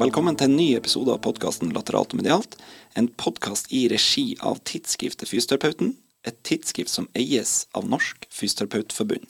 [0.00, 2.54] og velkommen til en ny episode av podkasten Lateralt og medialt.
[2.96, 5.90] En podkast i regi av tidsskriftet Fysioterapeuten,
[6.24, 9.26] et tidsskrift som eies av Norsk Fysioterapeutforbund.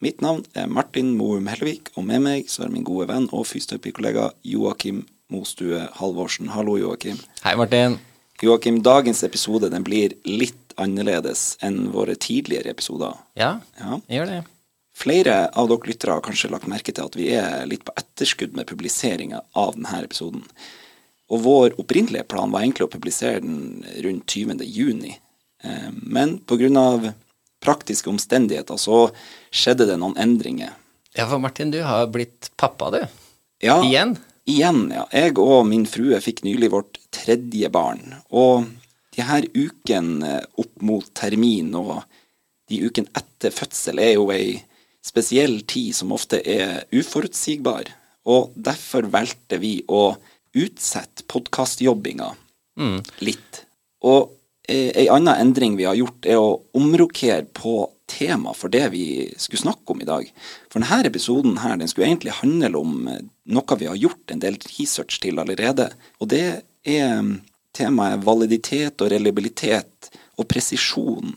[0.00, 3.44] Mitt navn er Martin Moum Hellevik, og med meg så er min gode venn og
[3.50, 6.48] fysioterapikollega Joakim Mostue Halvorsen.
[6.54, 7.20] Hallo, Joakim.
[7.44, 7.98] Hei, Martin.
[8.40, 13.20] Joakim, dagens episode den blir litt annerledes enn våre tidligere episoder.
[13.36, 14.00] Ja, Ja.
[14.08, 14.44] gjør det.
[14.96, 18.54] Flere av dere lyttere har kanskje lagt merke til at vi er litt på etterskudd
[18.56, 20.44] med publiseringa av denne episoden.
[21.28, 24.62] Og vår opprinnelige plan var egentlig å publisere den rundt 20.
[24.64, 25.18] juni.
[25.62, 27.12] Eh, Men pga.
[27.60, 29.10] praktiske omstendigheter så
[29.50, 30.72] skjedde det noen endringer.
[31.16, 33.02] Ja, for Martin, du har blitt pappa, du.
[33.60, 34.16] Ja, Igjen.
[34.46, 35.06] Igjen, ja.
[35.10, 38.14] Jeg og min frue fikk nylig vårt tredje barn.
[38.30, 38.68] Og
[39.16, 42.04] de her ukene opp mot termin og
[42.70, 44.62] de ukene etter fødsel er jo ei
[45.06, 47.90] spesiell tid som ofte er uforutsigbar.
[48.26, 50.16] Og derfor valgte vi å
[50.56, 52.32] utsette podkastjobbinga
[53.24, 53.62] litt.
[54.06, 54.32] Og
[54.68, 59.06] eh, ei anna endring vi har gjort, er å omrokere på tema for det vi
[59.38, 60.28] skulle snakke om i dag.
[60.70, 63.22] For denne episoden her, den skulle egentlig handle om eh,
[63.54, 65.90] noe vi har gjort en del research til allerede.
[66.20, 66.46] Og det
[66.86, 67.36] er mm,
[67.76, 71.36] temaet validitet og reliabilitet og presisjon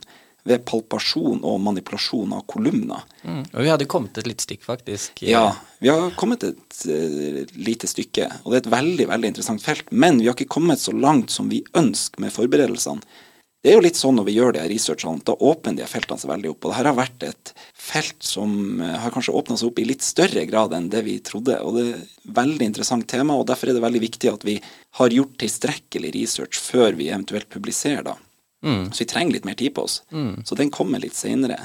[0.50, 3.06] ved palpasjon og manipulasjon av kolumner.
[3.24, 3.44] Mm.
[3.46, 5.24] Og vi hadde kommet et litt stykke, faktisk.
[5.28, 5.46] Ja,
[5.80, 9.90] vi har kommet et uh, lite stykke, og det er et veldig veldig interessant felt.
[9.92, 13.26] Men vi har ikke kommet så langt som vi ønsker med forberedelsene.
[13.60, 16.30] Det er jo litt sånn når vi gjør de researchene, da åpner de feltene seg
[16.32, 16.62] veldig opp.
[16.64, 19.88] Og det her har vært et felt som eh, har kanskje åpna seg opp i
[19.90, 21.58] litt større grad enn det vi trodde.
[21.68, 24.56] Og det er et veldig interessant tema, og derfor er det veldig viktig at vi
[25.02, 28.16] har gjort tilstrekkelig research før vi eventuelt publiserer, da.
[28.60, 30.02] Så vi trenger litt mer tid på oss.
[30.46, 31.58] Så den kommer litt seinere.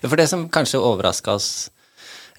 [0.00, 1.70] Ja, for det som kanskje overraska oss,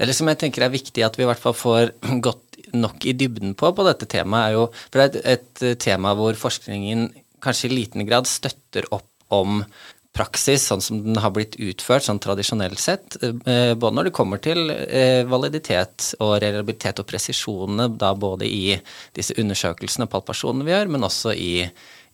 [0.02, 1.94] eller som jeg tenker er viktig at vi i hvert fall får
[2.26, 5.66] gått nok i dybden på på dette temaet, er jo For det er et, et
[5.72, 7.10] eh, tema hvor forskningen
[7.42, 9.64] kanskje i liten grad støtter opp om
[10.12, 14.42] praksis sånn som den har blitt utført sånn tradisjonelt sett, eh, både når det kommer
[14.44, 18.76] til eh, validitet og reliabilitet og presisjonene da både i
[19.16, 21.54] disse undersøkelsene og palpasjonene vi gjør, men også i,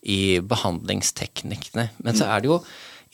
[0.03, 1.89] i behandlingsteknikkene.
[2.03, 2.61] Men så er det jo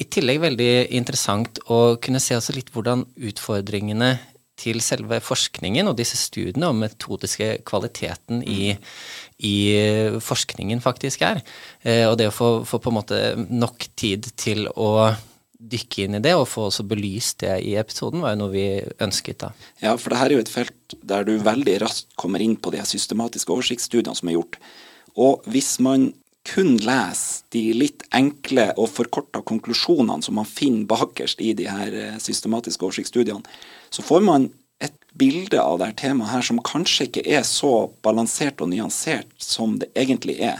[0.01, 4.15] i tillegg veldig interessant å kunne se også litt hvordan utfordringene
[4.59, 8.73] til selve forskningen og disse studiene og metodiske kvaliteten i,
[9.43, 9.57] i
[10.21, 11.41] forskningen faktisk er.
[11.81, 15.11] Eh, og det å få, få på en måte nok tid til å
[15.63, 18.65] dykke inn i det og få også belyst det i episoden, var jo noe vi
[19.03, 19.53] ønsket da.
[19.81, 22.73] Ja, for det her er jo et felt der du veldig raskt kommer inn på
[22.75, 24.59] de systematiske oversiktsstudiene som er gjort.
[25.13, 26.11] Og hvis man
[26.47, 31.95] kun lese de litt enkle og forkorta konklusjonene som man finner bakerst i de her
[31.95, 33.43] eh, systematiske oversiktsstudiene,
[33.93, 34.49] så får man
[34.83, 39.77] et bilde av dette temaet her som kanskje ikke er så balansert og nyansert som
[39.79, 40.59] det egentlig er.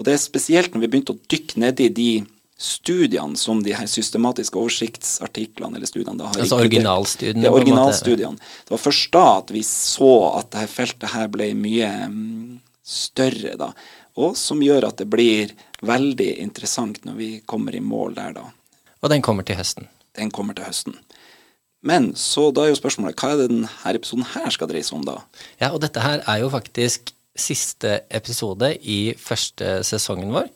[0.00, 2.12] Og det er spesielt når vi begynte å dykke ned i de
[2.60, 8.36] studiene som de her systematiske oversiktsartiklene eller studiene da har Altså originalstudiene, Det, originalstudiene.
[8.36, 13.54] Det var først da at vi så at dette feltet her ble mye mm, større,
[13.60, 13.70] da.
[14.18, 15.52] Og som gjør at det blir
[15.86, 18.48] veldig interessant når vi kommer i mål der, da.
[19.00, 19.88] Og den kommer til høsten.
[20.18, 20.98] Den kommer til høsten.
[21.86, 24.98] Men så da er jo spørsmålet hva er det denne episoden her skal dreie seg
[24.98, 25.16] om, da?
[25.62, 30.50] Ja, og dette her er jo faktisk siste episode i første sesongen vår.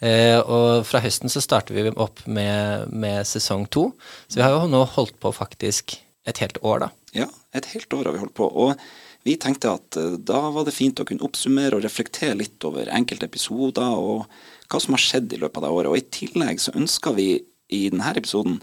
[0.00, 3.90] Eh, og fra høsten så starter vi opp med, med sesong to.
[4.28, 5.96] Så vi har jo nå holdt på faktisk
[6.28, 6.90] et helt år, da.
[7.16, 8.46] Ja, et helt år har vi holdt på.
[8.46, 8.78] Og
[9.26, 12.90] vi tenkte at eh, da var det fint å kunne oppsummere og reflektere litt over
[12.94, 14.24] enkelte episoder og
[14.70, 15.92] hva som har skjedd i løpet av det året.
[15.92, 17.30] Og i tillegg så ønsker vi
[17.70, 18.58] i denne episoden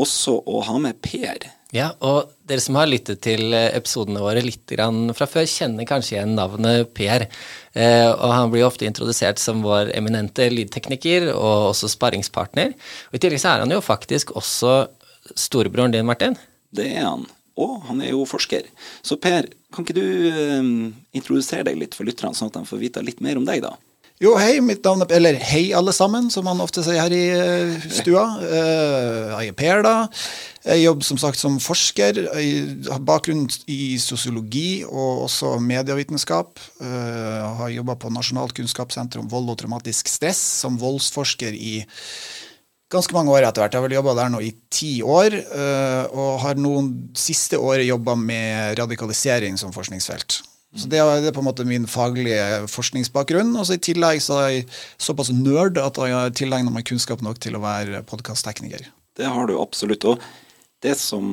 [0.00, 1.48] også å ha med Per.
[1.74, 5.86] Ja, og dere som har lyttet til eh, episodene våre litt grann fra før, kjenner
[5.86, 7.28] kanskje igjen navnet Per.
[7.78, 12.74] Eh, og han blir ofte introdusert som vår eminente lydtekniker og også sparringspartner.
[13.10, 14.80] Og I tillegg så er han jo faktisk også
[15.38, 16.34] storebroren din, Martin.
[16.74, 17.28] Det er han.
[17.60, 18.66] Og han er jo forsker.
[19.06, 20.72] Så Per, kan ikke du eh,
[21.16, 23.76] introdusere deg litt for lytterne, sånn at de får vite litt mer om deg, da?
[24.20, 27.22] Jo, hei, mitt navn er Eller hei, alle sammen, som man ofte sier her i
[27.32, 28.26] eh, stua.
[28.44, 29.94] Eh, jeg er Per, da.
[30.66, 32.20] Jeg jobber som sagt som forsker.
[32.36, 36.60] Jeg har bakgrunn i sosiologi og også medievitenskap.
[36.82, 41.78] Jeg har jobba på Nasjonalt kunnskapssenter om vold og traumatisk stress som voldsforsker i
[42.90, 43.74] ganske mange år etter hvert.
[43.74, 47.86] Jeg har vel jobba der nå i ti år, eh, og har noen siste året
[47.88, 50.40] jobba med radikalisering som forskningsfelt.
[50.78, 53.50] Så det er, på en måte min faglige forskningsbakgrunn.
[53.58, 54.68] Og så i tillegg så er jeg
[55.02, 58.86] såpass nerd at jeg har tilegna meg kunnskap nok til å være podkasttekniker.
[59.18, 60.06] Det har du absolutt.
[60.06, 60.22] Og
[60.86, 61.24] det som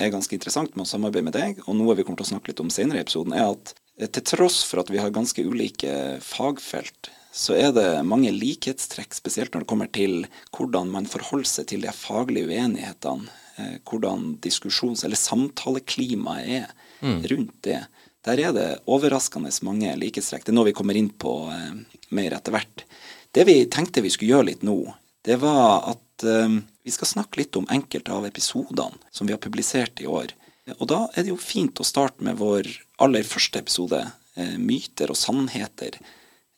[0.00, 2.52] er ganske interessant med å samarbeide med deg, og noe vi kommer til å snakke
[2.52, 6.18] litt om senere i episoden, er at til tross for at vi har ganske ulike
[6.24, 10.22] fagfelt, så er det mange likhetstrekk, spesielt når det kommer til
[10.56, 13.28] hvordan man forholder seg til de faglige uenighetene.
[13.56, 16.66] Eh, hvordan diskusjons- eller samtaleklimaet er
[17.00, 17.22] mm.
[17.32, 17.78] rundt det.
[18.26, 20.44] Der er det overraskende mange likhetstrekk.
[20.44, 22.84] Det er noe vi kommer inn på eh, mer etter hvert.
[23.32, 24.80] Det vi tenkte vi skulle gjøre litt nå,
[25.24, 29.40] det var at eh, vi skal snakke litt om enkelte av episodene som vi har
[29.40, 30.36] publisert i år.
[30.74, 32.68] Og da er det jo fint å starte med vår
[33.04, 34.00] aller første episode,
[34.36, 36.00] eh, myter og sannheter.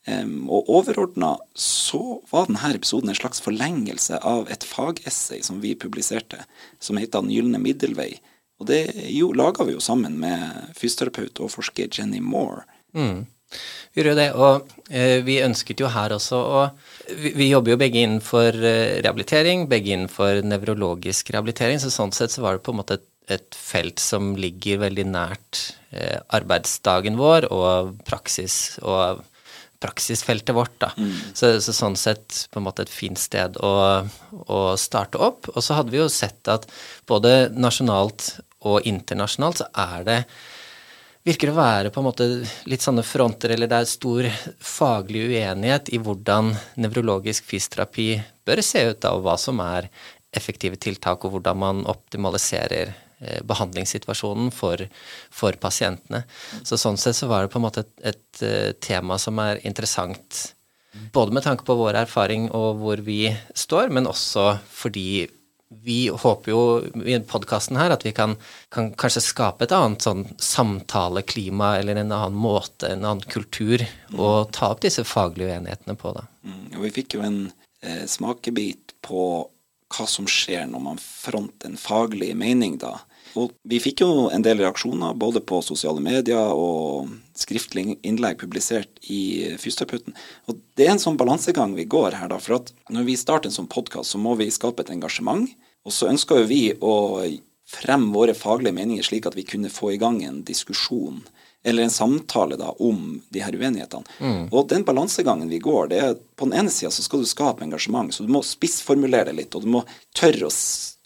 [0.09, 6.47] Og overordna så var denne episoden en slags forlengelse av et fagessay som vi publiserte,
[6.81, 8.15] som heter Den gylne middelvei.
[8.59, 8.87] Og det
[9.37, 12.65] laga vi jo sammen med fysioterapeut og forsker Jenny Moore.
[12.97, 13.27] Mm.
[13.95, 16.65] Vi gjør jo det, og eh, vi ønsket jo her også å
[17.09, 22.35] vi, vi, jobber jo begge innenfor eh, rehabilitering, begge innenfor nevrologisk rehabilitering, så sånn sett
[22.35, 27.19] så var det på en måte et, et felt som ligger veldig nært eh, arbeidsdagen
[27.21, 29.25] vår og praksis og
[29.79, 30.75] praksisfeltet vårt.
[30.83, 30.91] da.
[30.97, 31.15] Mm.
[31.35, 33.73] Så, så, sånn sett på en måte et fint sted å,
[34.51, 35.51] å starte opp.
[35.55, 36.67] Og så hadde vi jo sett at
[37.07, 38.33] både nasjonalt
[38.67, 40.21] og internasjonalt så er det
[41.29, 42.27] virker å være på en måte
[42.71, 44.29] litt sånne fronter, eller det er stor
[44.65, 48.09] faglig uenighet i hvordan nevrologisk fysioterapi
[48.49, 49.91] bør se ut, da, og hva som er
[50.35, 52.95] effektive tiltak, og hvordan man optimaliserer
[53.43, 54.85] behandlingssituasjonen for,
[55.31, 56.23] for, pasientene.
[56.63, 59.63] Så sånn sett så var det på en måte et, et, eh, tema som er
[59.67, 60.55] interessant,
[61.15, 65.29] både med tanke på vår erfaring og hvor vi står, men også fordi
[65.69, 66.61] vi håper jo
[67.05, 68.39] i podkasten her at vi kan,
[68.73, 73.85] kan, kanskje skape et annet sånn samtaleklima eller en annen måte, en annen kultur,
[74.17, 76.15] og ta opp disse faglige uenighetene på.
[76.17, 76.25] da.
[76.49, 76.65] Mm.
[76.79, 77.41] Og vi fikk jo en
[77.85, 79.27] eh, smakebit på
[79.89, 82.97] hva som skjer når man fronter en faglig mening, da.
[83.39, 88.99] Og vi fikk jo en del reaksjoner både på sosiale medier og skriftlig innlegg publisert
[89.07, 90.17] i Fysioterapeuten.
[90.51, 92.41] Og det er en sånn balansegang vi går her, da.
[92.43, 95.47] For at når vi starter en sånn podkast, så må vi skape et engasjement.
[95.87, 96.97] Og så ønsker jo vi å
[97.69, 101.21] fremme våre faglige meninger slik at vi kunne få i gang en diskusjon
[101.69, 104.07] eller en samtale da om de her uenighetene.
[104.21, 104.45] Mm.
[104.55, 107.67] Og den balansegangen vi går, det er på den ene sida så skal du skape
[107.67, 109.83] engasjement, så du må spissformulere det litt, og du må
[110.17, 110.55] tørre å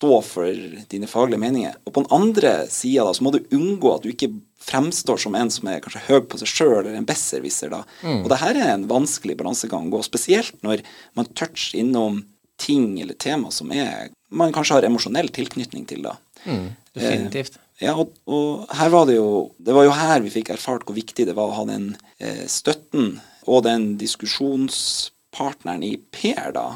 [0.02, 0.50] stå for
[0.90, 1.76] dine faglige meninger.
[1.86, 4.32] Og på den andre sida så må du unngå at du ikke
[4.62, 7.72] fremstår som en som er kanskje høy på seg sjøl, eller en besserwisser.
[8.02, 8.22] Mm.
[8.24, 10.82] Og det her er en vanskelig balansegang å gå, spesielt når
[11.18, 12.22] man toucher innom
[12.62, 16.02] ting eller tema som er, man kanskje har emosjonell tilknytning til.
[16.06, 16.16] da.
[16.44, 17.58] Mm, definitivt.
[17.58, 20.84] Eh, ja, og, og, her var det jo Det var jo her vi fikk erfart
[20.86, 23.16] hvor viktig det var å ha den eh, støtten
[23.50, 26.66] og den diskusjonspartneren i Per, da.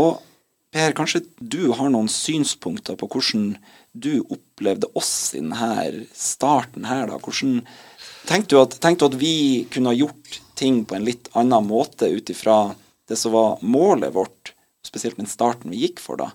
[0.00, 0.22] Og
[0.74, 3.52] Per, kanskje du har noen synspunkter på hvordan
[3.94, 7.20] du opplevde oss i denne starten her, da.
[7.22, 7.60] Hvordan
[8.24, 12.08] Tenkte du, at, du at vi kunne ha gjort ting på en litt annen måte
[12.08, 12.72] ut ifra
[13.08, 14.54] det som var målet vårt,
[14.84, 16.30] spesielt med starten vi gikk for, da?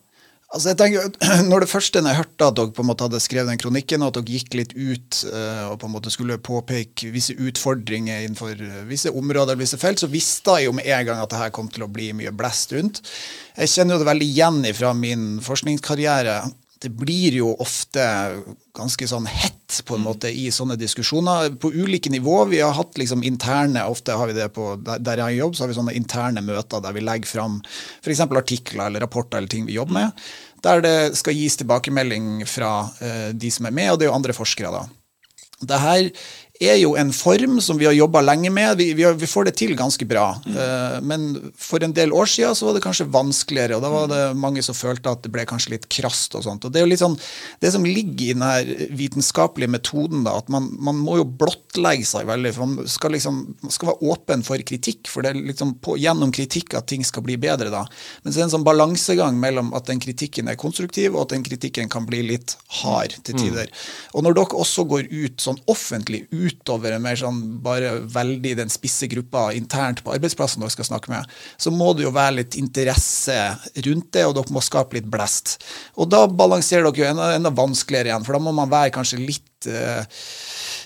[0.49, 1.09] Altså jeg tenker,
[1.51, 4.09] når det første jeg hørte at dere på en måte hadde skrevet den kronikken, og
[4.09, 8.55] at dere gikk litt ut uh, og på en måte skulle påpeke visse utfordringer innenfor
[8.55, 11.43] eh, visse områder eller visse felt, så visste jeg jo med en gang at det
[11.43, 13.03] her kom til å bli mye blest rundt.
[13.59, 16.41] Jeg kjenner jo det veldig igjen fra min forskningskarriere
[16.79, 18.03] det blir jo ofte
[18.77, 22.37] ganske sånn hett på en måte i sånne diskusjoner på ulike nivå.
[22.47, 25.65] Vi har hatt liksom interne, ofte har vi det på der jeg har jobb, så
[25.65, 27.59] har vi sånne interne møter der vi legger fram
[27.99, 28.23] f.eks.
[28.23, 30.23] artikler eller rapporter eller ting vi jobber med,
[30.63, 34.17] der det skal gis tilbakemelding fra uh, de som er med, og det er jo
[34.17, 34.85] andre forskere, da.
[35.59, 36.09] Det her
[36.59, 38.75] er jo en form som vi har jobba lenge med.
[38.77, 40.25] Vi, vi, vi, får det til ganske bra.
[40.43, 40.55] Mm.
[40.57, 44.09] Uh, men for en del år siden så var det kanskje vanskeligere, og da var
[44.11, 46.67] det mange som følte at det ble kanskje litt krast og sånt.
[46.67, 47.15] Og det er jo litt sånn,
[47.63, 52.27] det som ligger i denne vitenskapelige metoden, da, at man, man må jo blottlegge seg
[52.27, 52.53] veldig.
[52.57, 55.95] for Man skal liksom, man skal være åpen for kritikk, for det er liksom på,
[56.01, 57.71] gjennom kritikk at ting skal bli bedre.
[57.71, 57.85] da.
[58.23, 61.37] Men så er det en sånn balansegang mellom at den kritikken er konstruktiv, og at
[61.37, 63.43] den kritikken kan bli litt hard til mm.
[63.45, 63.71] tider.
[63.71, 63.87] Mm.
[64.11, 68.55] Og når dere også går ut sånn offentlig ut utover en mer sånn bare veldig
[68.59, 72.39] den spisse gruppa internt på arbeidsplassen dere skal snakke med, så må det jo være
[72.41, 73.37] litt interesse
[73.85, 75.57] rundt det, og dere må skape litt blest.
[75.99, 79.21] Og da balanserer dere jo enda, enda vanskeligere igjen, for da må man være kanskje
[79.21, 80.05] litt uh,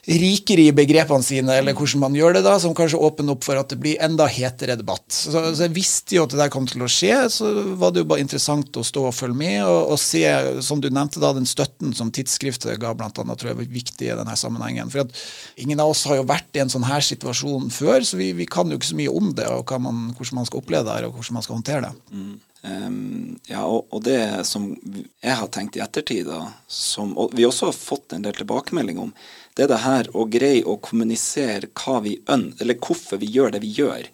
[0.10, 3.60] rikere i begrepene sine, eller hvordan man gjør det, da, som kanskje åpner opp for
[3.60, 5.06] at det blir enda hetere debatt.
[5.14, 8.04] Så, så jeg visste jo at det der kom til å skje, så var det
[8.04, 10.24] jo bare interessant å stå og følge med og, og se,
[10.66, 14.10] som du nevnte, da, den støtten som tidsskriftet ga, blant annet, tror jeg var viktig
[14.10, 14.92] i denne sammenhengen.
[14.94, 15.24] For at
[15.64, 18.50] ingen av oss har jo vært i en sånn her situasjon før, så vi, vi
[18.50, 21.08] kan jo ikke så mye om det, og man, hvordan man skal oppleve det, her,
[21.08, 21.96] og hvordan man skal håndtere det.
[22.12, 22.34] Mm.
[22.64, 27.68] Um, ja, og, og, det som jeg har tenkt i ettertid, da, som vi også
[27.70, 29.12] har fått en del tilbakemelding om,
[29.58, 33.54] det er det her å greie å kommunisere hva vi øn eller hvorfor vi gjør
[33.54, 34.08] det vi gjør.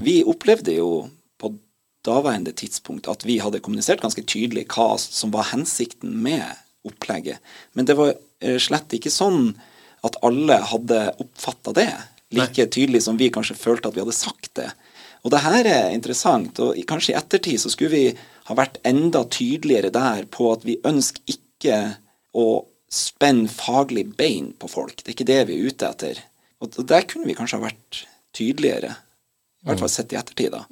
[0.00, 0.92] Vi opplevde jo
[1.42, 1.50] på
[2.06, 6.46] daværende tidspunkt at vi hadde kommunisert ganske tydelig hva som var hensikten med
[6.88, 7.42] opplegget.
[7.76, 9.50] Men det var eh, slett ikke sånn
[10.06, 11.90] at alle hadde oppfatta det
[12.30, 14.70] like tydelig som vi kanskje følte at vi hadde sagt det.
[15.24, 18.04] Og det her er interessant, og kanskje i ettertid så skulle vi
[18.48, 21.80] ha vært enda tydeligere der på at vi ønsker ikke
[22.38, 22.46] å
[22.88, 25.02] spenne faglig bein på folk.
[25.02, 26.22] Det er ikke det vi er ute etter.
[26.64, 28.04] Og der kunne vi kanskje ha vært
[28.36, 28.94] tydeligere.
[29.62, 30.64] I hvert fall sett i ettertid, da.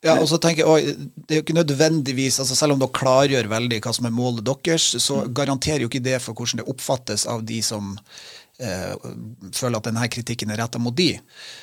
[0.00, 0.94] Ja, og så tenker jeg,
[1.28, 4.46] Det er jo ikke nødvendigvis, altså selv om dere klargjør veldig hva som er målet
[4.48, 7.98] deres, så garanterer jo ikke det for hvordan det oppfattes av de som
[8.60, 11.14] føler at denne kritikken er retta mot de.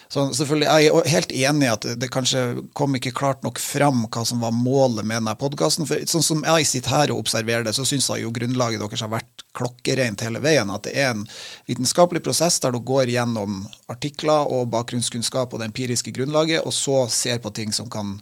[0.10, 4.06] Så selvfølgelig, Jeg er helt enig i at det kanskje kom ikke klart nok fram
[4.08, 5.86] hva som var målet med denne podkasten.
[5.86, 9.12] Sånn som jeg sitter her og observerer det, så syns jeg jo grunnlaget deres har
[9.14, 10.72] vært klokkereint hele veien.
[10.74, 11.26] At det er en
[11.70, 17.06] vitenskapelig prosess der du går gjennom artikler og bakgrunnskunnskap og det empiriske grunnlaget, og så
[17.12, 18.18] ser på ting som kan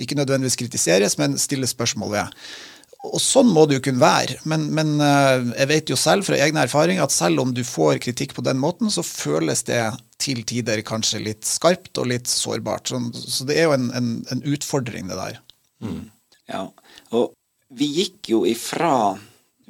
[0.00, 2.36] ikke nødvendigvis kritiseres, men stille spørsmål ved.
[3.08, 6.36] Og sånn må det jo kunne være, men, men eh, jeg vet jo selv fra
[6.36, 9.80] egne erfaringer at selv om du får kritikk på den måten, så føles det
[10.20, 12.92] til tider kanskje litt skarpt og litt sårbart.
[12.92, 15.40] Så, så det er jo en, en, en utfordring, det der.
[16.50, 16.66] Ja,
[17.16, 17.32] og
[17.72, 19.16] vi gikk jo ifra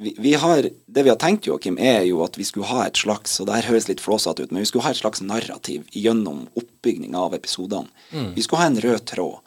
[0.01, 2.97] vi, vi har, Det vi har tenkt, Joakim, er jo at vi skulle ha et
[2.97, 5.85] slags og det her høres litt flåsete ut, men vi skulle ha et slags narrativ
[5.93, 7.87] gjennom oppbygninga av episodene.
[8.35, 9.37] Vi skulle ha en rød tråd.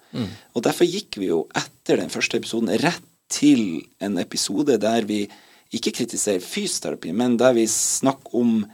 [0.54, 5.24] Og Derfor gikk vi jo etter den første episoden rett til en episode der vi
[5.74, 8.64] ikke kritiserer fysioterapi, men der vi snakker om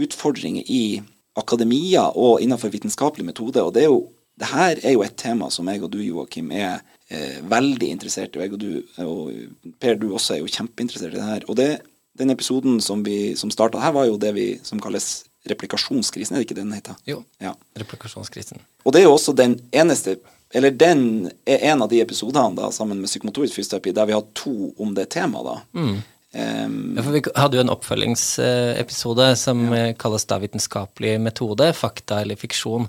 [0.00, 1.02] utfordringer i
[1.36, 3.62] akademia og innenfor vitenskapelig metode.
[3.62, 4.02] Og det, er jo,
[4.40, 8.36] det her er jo et tema som jeg og du, Joakim, er eh, veldig interessert
[8.36, 8.40] i.
[8.40, 8.70] Og jeg og du,
[9.06, 11.48] og Per, du også er jo kjempeinteressert i det her.
[11.48, 11.70] Og det,
[12.18, 16.42] den episoden som, vi, som starta her, var jo det vi som kalles replikasjonskrisen, er
[16.42, 16.98] det ikke det den heter?
[17.08, 17.22] Jo.
[17.42, 17.56] Ja.
[17.80, 18.60] Replikasjonskrisen.
[18.84, 20.18] Og det er jo også den eneste
[20.52, 24.26] Eller den er en av de episodene da, sammen med psykomotorisk fysioterapi der vi har
[24.36, 25.46] to om det temaet.
[25.48, 25.84] da.
[26.32, 29.92] Em, Ja, for Vi hadde jo en oppfølgingsepisode som ja.
[29.92, 32.88] kalles da vitenskapelig metode, fakta eller fiksjon,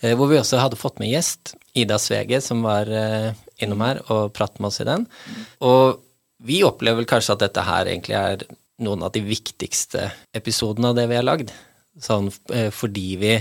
[0.00, 4.02] eh, hvor vi også hadde fått med gjest, Ida Svege, som var eh, innom her
[4.10, 5.06] og pratet med oss i den.
[5.62, 6.00] Og
[6.42, 8.46] vi opplever vel kanskje at dette her egentlig er
[8.80, 11.52] noen av de viktigste episodene av det vi har lagd.
[11.98, 13.32] Sånn eh, fordi vi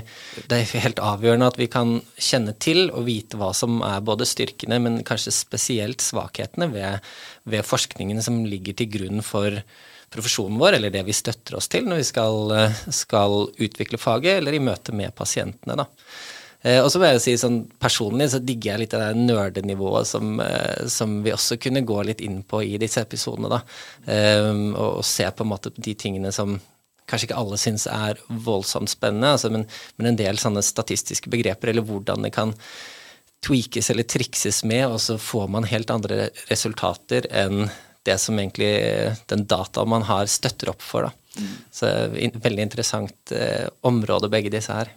[0.49, 4.25] Det er helt avgjørende at vi kan kjenne til og vite hva som er både
[4.25, 7.05] styrkene, men kanskje spesielt svakhetene ved,
[7.45, 9.61] ved forskningen som ligger til grunn for
[10.09, 14.39] profesjonen vår, eller det vi støtter oss til når vi skal, eh, skal utvikle faget,
[14.39, 15.85] eller i møte med pasientene, da.
[16.65, 20.09] Eh, og så må jeg si sånn personlig så digger jeg litt det der nerdenivået
[20.09, 20.41] som,
[20.91, 23.61] som vi også kunne gå litt inn på i disse episodene, da.
[24.49, 26.57] um, og, og se på en måte de tingene som
[27.09, 29.65] kanskje ikke alle syns er voldsomt spennende, altså, men,
[29.97, 32.55] men en del sånne statistiske begreper, eller hvordan det kan
[33.45, 37.69] tweakes eller trikses med, og så får man helt andre resultater enn
[38.07, 38.71] det som egentlig
[39.31, 41.09] den dataen man har, støtter opp for.
[41.09, 41.45] Da.
[41.71, 44.91] Så veldig interessant eh, område, begge disse her.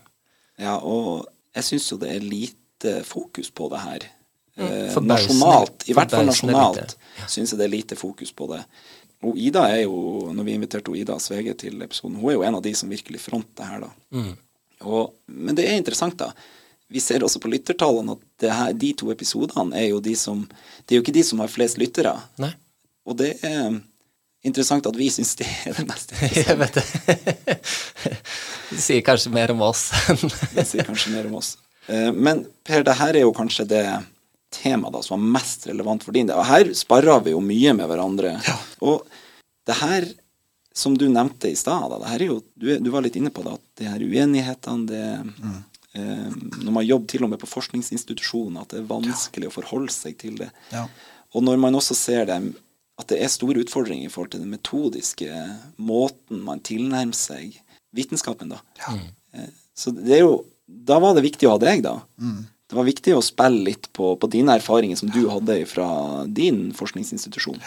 [0.61, 1.27] Ja, og
[1.57, 4.09] jeg syns jo det er lite fokus på det her.
[4.57, 7.29] Eh, nasjonalt, i hvert fall nasjonalt, lite.
[7.31, 8.63] syns jeg det er lite fokus på det.
[9.23, 12.57] Og Ida er jo, når vi inviterte Ida Svege til episoden, hun er jo en
[12.59, 14.25] av de som virkelig fronter her, da.
[14.83, 16.33] Og, men det er interessant, da.
[16.93, 20.43] Vi ser også på lyttertallene at det her, de to episodene er jo de som
[20.85, 22.13] Det er jo ikke de som har flest lyttere.
[22.43, 22.51] Nei,
[23.09, 23.79] Og det er
[24.45, 26.43] interessant at vi syns det er det mest interessante.
[26.51, 27.63] jeg vet det.
[28.73, 29.87] Det sier kanskje mer om oss.
[30.53, 31.55] Det sier kanskje mer om oss.
[31.87, 33.85] Eh, Men Per, det her er jo kanskje det
[34.55, 36.39] temaet da, som var mest relevant for din del.
[36.39, 38.35] Og her sparra vi jo mye med hverandre.
[38.85, 39.07] Og
[39.69, 40.07] det her,
[40.75, 41.93] som du nevnte i stad,
[42.57, 45.05] du, du var litt inne på det, at det her uenighetene, det
[45.95, 46.29] eh,
[46.65, 50.17] Når man jobber til og med på forskningsinstitusjoner, at det er vanskelig å forholde seg
[50.23, 50.49] til det.
[50.73, 50.87] Ja.
[51.37, 52.39] Og når man også ser det,
[53.01, 55.29] at det er store utfordringer i forhold til den metodiske
[55.81, 57.59] måten man tilnærmer seg
[57.97, 58.61] vitenskapen, da.
[59.37, 61.99] Eh, Så det er jo Da var det viktig å ha deg, da.
[62.73, 65.89] Det var viktig å spille litt på, på dine erfaringer som du hadde fra
[66.25, 67.59] din forskningsinstitusjon.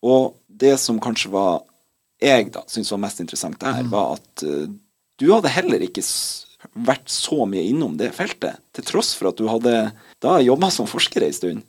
[0.00, 1.58] Og det som kanskje var
[2.24, 4.64] jeg da syntes var mest interessant der, var at uh,
[5.20, 6.04] du hadde heller ikke
[6.88, 9.74] vært så mye innom det feltet, til tross for at du hadde
[10.24, 11.60] da jobba som forsker ei stund.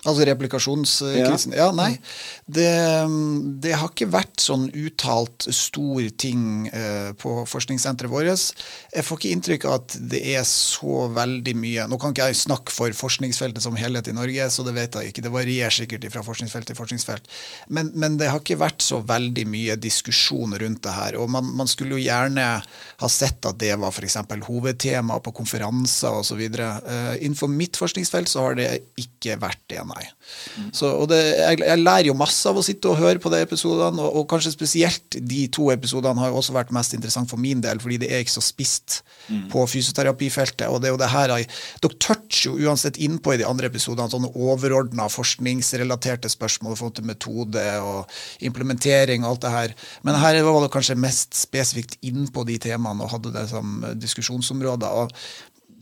[0.00, 1.52] Altså replikasjonskrisen?
[1.52, 1.66] Ja.
[1.66, 1.90] ja, nei.
[2.48, 2.68] Det,
[3.60, 8.30] det, har ikke vært sånn uttalt stor ting eh, på forskningssenteret vårt.
[8.94, 12.38] Jeg får ikke inntrykk av at det er så veldig mye Nå kan ikke jeg
[12.40, 15.24] snakke for forskningsfeltet som helhet i Norge, så det vet jeg ikke.
[15.26, 17.28] Det varierer sikkert fra forskningsfelt til forskningsfelt.
[17.68, 21.20] Men, men det har ikke vært så veldig mye diskusjon rundt det her.
[21.20, 22.48] Og man, man skulle jo gjerne
[23.00, 24.16] ha sett at det var f.eks.
[24.48, 26.40] hovedtema på konferanser osv.
[26.40, 30.06] Uh, innenfor mitt forskningsfelt så har det ikke vært det, nei.
[30.76, 33.40] Så, og det, jeg, jeg, lærer jo masse av å sitte og høre på de
[33.44, 37.40] episodene, og, og, kanskje spesielt de to episodene har jo også vært mest interessant for
[37.40, 39.48] min del, fordi det er ikke så spist mm.
[39.52, 40.68] på fysioterapifeltet.
[40.68, 41.48] og det er jo det her jeg,
[41.82, 46.96] Dere toucher jo uansett innpå i de andre episodene sånne overordna forskningsrelaterte spørsmål i forhold
[46.98, 49.76] til metode og implementering og alt det her.
[50.06, 55.04] Men her var det kanskje mest spesifikt innpå de temaene og hadde det som diskusjonsområder.
[55.04, 55.14] og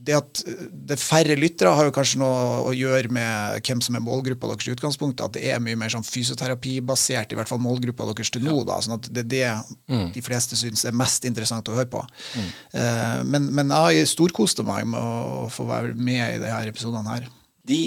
[0.08, 0.40] det at
[0.88, 4.48] det er færre lyttere, har jo kanskje noe å gjøre med hvem som er målgruppa
[4.50, 5.24] deres i utgangspunktet.
[5.26, 8.62] At det er mye mer sånn fysioterapibasert, i hvert fall målgruppa deres til nå.
[8.68, 9.50] da, sånn at Det er det
[9.92, 10.06] mm.
[10.16, 12.02] de fleste syns er mest interessant å høre på.
[12.38, 12.48] Mm.
[12.72, 17.28] Uh, men, men jeg storkoste meg med å få være med i disse episodene her.
[17.68, 17.82] De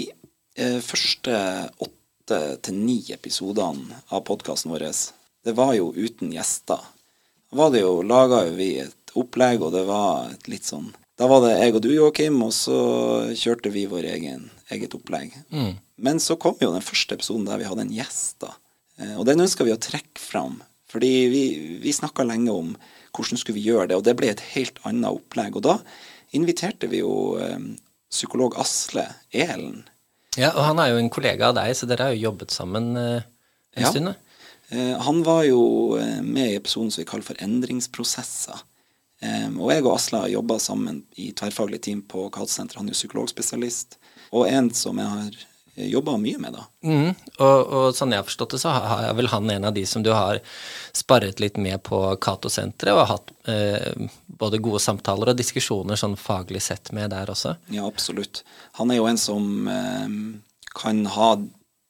[0.54, 1.36] eh, første
[1.82, 4.86] åtte til ni episodene av podkasten vår,
[5.42, 6.78] det var jo uten gjester.
[7.50, 11.28] Da var det jo, laga vi et opplegg, og det var et litt sånn da
[11.28, 12.76] var det jeg og du, Joakim, og så
[13.36, 15.34] kjørte vi vår egen, eget opplegg.
[15.52, 15.74] Mm.
[16.02, 18.54] Men så kom jo den første episoden der vi hadde en gjest, da.
[19.00, 20.60] Eh, og den ønska vi å trekke fram.
[20.92, 21.44] Fordi vi,
[21.84, 22.72] vi snakka lenge om
[23.12, 25.56] hvordan skulle vi gjøre det, og det ble et helt annet opplegg.
[25.60, 25.78] Og da
[26.36, 27.60] inviterte vi jo eh,
[28.12, 29.84] psykolog Asle Elen.
[30.40, 32.94] Ja, og han er jo en kollega av deg, så dere har jo jobbet sammen
[32.96, 33.24] eh,
[33.76, 33.92] en ja.
[33.92, 34.14] stund?
[34.16, 34.20] Ja,
[35.04, 38.62] han var jo med i episoden som vi kaller for Endringsprosesser.
[39.22, 42.80] Um, og jeg og Asla har jobba sammen i tverrfaglig team på Katsenteret.
[42.80, 43.98] Han er jo psykologspesialist,
[44.34, 45.36] og en som jeg har
[45.76, 46.64] eh, jobba mye med, da.
[46.82, 49.84] Mm, og, og, sånn jeg har forstått det, så er vel han en av de
[49.86, 50.40] som du har
[50.96, 54.10] sparret litt med på Cato-senteret, og har hatt eh,
[54.42, 57.54] både gode samtaler og diskusjoner sånn faglig sett med der også?
[57.70, 58.42] Ja, absolutt.
[58.80, 60.18] Han er jo en som eh,
[60.74, 61.34] kan ha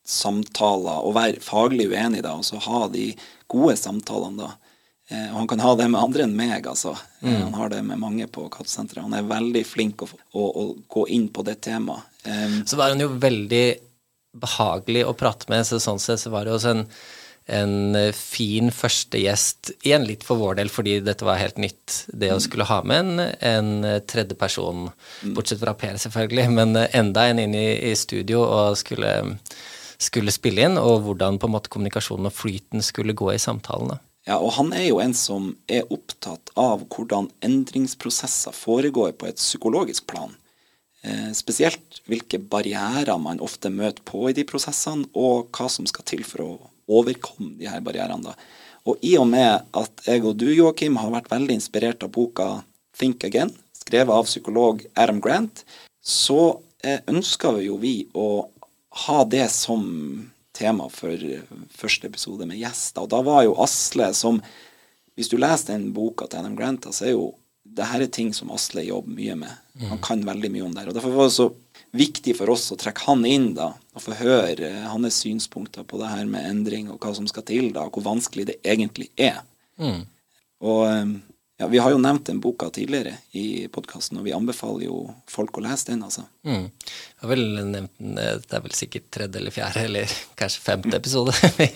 [0.04, 3.12] samtaler og være faglig uenig, da, og så ha de
[3.48, 4.58] gode samtalene, da.
[5.12, 6.94] Eh, og han kan ha det med andre enn meg, altså.
[7.20, 7.40] Eh, mm.
[7.46, 9.04] Han har det med mange på Kattesenteret.
[9.04, 12.08] Han er veldig flink å, å, å, gå inn på det temaet.
[12.22, 13.66] Um, så var han jo veldig
[14.42, 16.84] behagelig å prate med, så sånn sett så var det også en,
[17.52, 22.30] en fin første gjest, igjen litt for vår del fordi dette var helt nytt, det
[22.30, 22.44] å mm.
[22.46, 24.86] skulle ha med en, en tredje person,
[25.26, 25.34] mm.
[25.36, 29.12] bortsett fra Per selvfølgelig, men enda en inn i, i studio og skulle,
[29.98, 33.98] skulle spille inn, og hvordan på en måte kommunikasjonen og flyten skulle gå i samtalene.
[34.28, 39.40] Ja, og han er jo en som er opptatt av hvordan endringsprosesser foregår på et
[39.40, 40.36] psykologisk plan.
[41.02, 46.06] Eh, spesielt hvilke barrierer man ofte møter på i de prosessene, og hva som skal
[46.06, 46.52] til for å
[47.00, 48.36] overkomme de her barrierene.
[48.86, 52.48] Og i og med at jeg og du, Joakim, har vært veldig inspirert av boka
[52.98, 55.64] Think Again, skrevet av psykolog Adam Grant,
[55.98, 58.46] så eh, ønsker vi jo vi å
[59.06, 59.82] ha det som
[60.56, 61.16] tema for
[61.72, 63.04] første episode med gjester.
[63.04, 64.42] Og da var jo Asle som
[65.12, 68.30] Hvis du leser den boka til NM Grant, så er jo det her er ting
[68.32, 69.58] som Asle jobber mye med.
[69.82, 70.04] Han mm.
[70.04, 70.86] kan veldig mye om det.
[70.88, 71.48] Og Derfor var det så
[71.92, 76.08] viktig for oss å trekke han inn da, og få høre hans synspunkter på det
[76.14, 79.42] her med endring, og hva som skal til, da, og hvor vanskelig det egentlig er.
[79.76, 80.02] Mm.
[80.64, 80.82] Og
[81.62, 84.96] ja, Vi har jo nevnt den boka tidligere i podkasten, og vi anbefaler jo
[85.30, 86.00] folk å lese den.
[86.02, 86.24] altså.
[86.42, 86.64] Mm.
[86.74, 90.64] Jeg har vel nevnt den, eh, Det er vel sikkert tredje eller fjerde eller kanskje
[90.64, 91.68] femte episode vi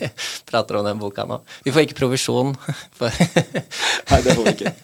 [0.51, 1.39] prater om den boka nå.
[1.63, 2.57] Vi får ikke provisjon.
[2.99, 4.75] For Nei, det får vi ikke.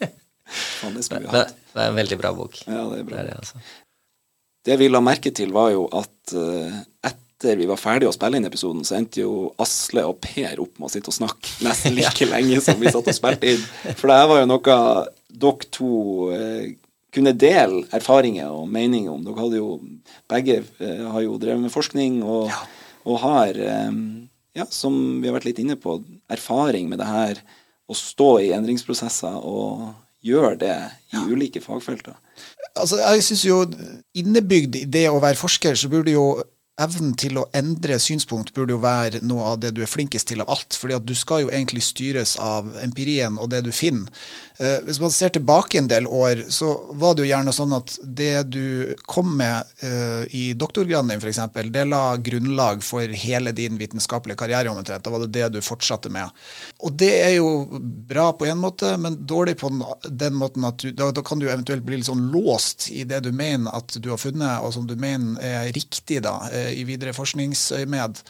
[0.52, 1.58] Faen, det skulle vi hatt.
[1.72, 2.62] Det er en veldig bra bok.
[2.68, 3.16] Ja, Det er bra.
[3.16, 3.58] Det, er det, altså.
[4.70, 6.78] det vi la merke til, var jo at uh,
[7.42, 10.78] etter vi var ferdige å spille inn episoden, så endte jo Asle og Per opp
[10.78, 13.64] med å sitte og snakke nesten like lenge som vi satt og spilte inn.
[13.98, 14.76] For det var jo noe
[15.42, 15.94] dere to
[16.36, 16.74] eh,
[17.12, 19.24] kunne dele erfaringer og meninger om.
[19.26, 19.72] Dere hadde jo
[20.30, 22.60] begge eh, har jo drevet med forskning og, ja.
[23.08, 23.98] og har, eh,
[24.60, 25.98] ja, som vi har vært litt inne på,
[26.32, 27.42] erfaring med det her
[27.90, 29.90] å stå i endringsprosesser og
[30.22, 30.76] gjøre det
[31.10, 31.26] i ja.
[31.26, 32.14] ulike fagfelter.
[32.78, 33.56] Altså, jeg synes jo
[34.16, 36.26] Innebygd i det å være forsker, så burde jo
[36.80, 40.40] evnen til å endre synspunkt burde jo være noe av det du er flinkest til
[40.40, 40.74] av alt.
[40.74, 44.08] fordi at du skal jo egentlig styres av empirien og det du finner.
[44.62, 47.96] Eh, hvis man ser tilbake en del år, så var det jo gjerne sånn at
[48.02, 51.40] det du kom med eh, i doktorgraden din, f.eks.,
[51.72, 55.02] det la grunnlag for hele din vitenskapelige karriere omtrent.
[55.02, 56.30] Da var det det du fortsatte med.
[56.78, 57.80] Og det er jo
[58.12, 59.72] bra på en måte, men dårlig på
[60.06, 63.22] den måten at du, da, da, kan du eventuelt bli litt sånn låst i det
[63.26, 66.86] du mener at du har funnet, og som du mener er riktig, da, eh, i
[66.86, 68.22] videre forskningsøyemed.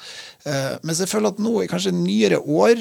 [0.83, 2.81] Mens jeg føler at nå i kanskje nyere år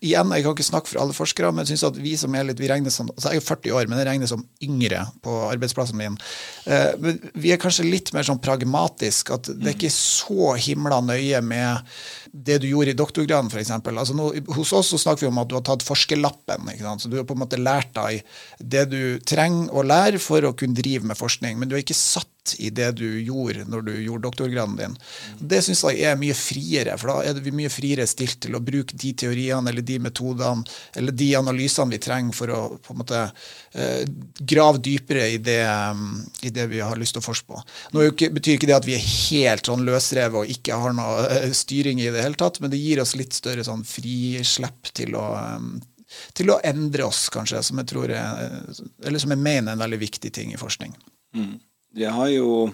[0.00, 2.46] Igjen, jeg kan ikke snakke for alle forskere, men jeg synes at vi som er
[2.48, 5.36] litt vi regnes som, altså Jeg er 40 år, men jeg regnes som yngre på
[5.48, 6.18] arbeidsplassen min.
[6.66, 11.00] Eh, men vi er kanskje litt mer sånn pragmatisk, at det er ikke så himla
[11.04, 11.94] nøye med
[12.30, 13.72] det du gjorde i doktorgraden, f.eks.
[13.74, 16.70] Altså hos oss så snakker vi om at du har tatt forskerlappen.
[17.00, 18.22] Så du har på en måte lært deg
[18.60, 21.98] det du trenger å lære for å kunne drive med forskning, men du er ikke
[21.98, 24.96] satt i det du gjorde når du gjorde doktorgraden din.
[25.52, 28.62] Det syns jeg er mye friere, for da er vi mye friere stilt til å
[28.64, 30.64] bruke de teoriene eller de metodene
[30.96, 33.20] eller de analysene vi trenger for å på en måte
[33.74, 34.02] eh,
[34.40, 37.60] grave dypere i det, um, i det vi har lyst til å forske på.
[37.94, 41.48] Nå betyr ikke det at vi er helt sånn løsrevet og ikke har noe eh,
[41.56, 45.28] styring i det hele tatt, men det gir oss litt større sånn frislepp til å
[46.34, 48.54] til å endre oss, kanskje, som jeg tror er,
[49.06, 50.96] eller som jeg mener er en veldig viktig ting i forskning.
[51.36, 51.52] Mm.
[51.96, 52.70] Det har jo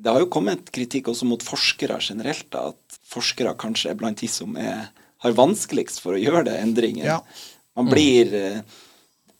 [0.00, 4.22] det har jo kommet kritikk også mot forskere generelt, da, at forskere kanskje er blant
[4.22, 4.86] de som er,
[5.20, 7.04] har vanskeligst for å gjøre det endringer.
[7.04, 7.18] Ja.
[7.76, 8.62] Man blir eh,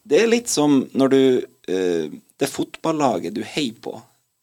[0.05, 1.23] Det er litt som når du
[1.69, 3.97] eh, Det fotballaget du heier på.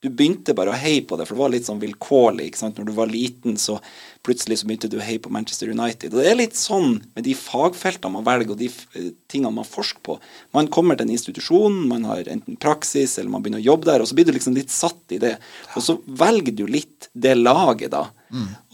[0.06, 2.52] Du begynte bare å heie på det, for det var litt sånn vilkårlig.
[2.52, 2.78] ikke sant?
[2.78, 3.80] Når du var liten, så
[4.22, 6.14] plutselig så begynte du å heie på Manchester United.
[6.14, 9.66] Og det er litt sånn med de fagfeltene man velger, og de eh, tingene man
[9.66, 10.20] forsker på.
[10.54, 14.04] Man kommer til en institusjon, man har enten praksis, eller man begynner å jobbe der,
[14.06, 15.32] og så blir du liksom litt satt i det.
[15.74, 18.04] Og så velger du litt det laget, da.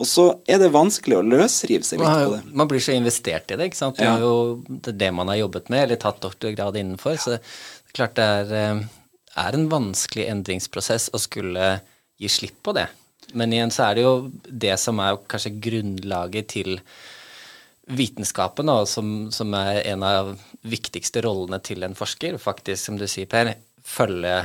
[0.01, 2.41] Og så er det vanskelig å løsrive seg litt Man, på det.
[2.63, 3.95] man blir så investert i det, ikke sant.
[4.01, 4.17] Det Ja.
[4.17, 4.59] er jo
[4.91, 7.15] det, man har jobbet med, eller tatt doktorgrad innenfor.
[7.15, 8.83] Så det er klart det er, eh,
[9.39, 11.77] er en vanskelig endringsprosess å skulle
[12.21, 12.87] gi slipp på det.
[13.33, 14.15] Men igjen så er det jo
[14.45, 16.75] det som er kanskje grunnlaget til
[17.89, 22.37] vitenskapen, da, som, som er en av viktigste rollene til en forsker.
[22.39, 24.37] Faktisk, som du sier, Per, følge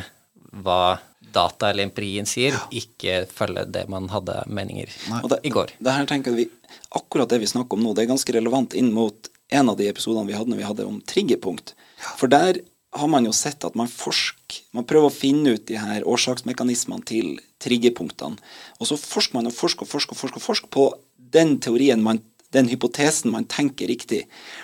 [0.64, 0.98] hva
[1.34, 5.74] data eller empirien sier, ikke følge det man hadde meninger Og det, i går.
[5.78, 6.48] Det her tenker vi,
[6.96, 9.88] akkurat det vi snakker om nå, det er ganske relevant inn mot en av de
[9.90, 11.74] episodene vi hadde når vi hadde om triggerpunkt.
[12.16, 12.62] For der
[12.96, 17.04] har man jo sett at man forsker, man prøver å finne ut de her årsaksmekanismene
[17.08, 18.40] til triggerpunktene.
[18.80, 20.88] Og så forsker man og forsker og forsker og forsker, og forsker på
[21.34, 22.22] den teorien man
[22.56, 24.22] den hypotesen man tenker riktig.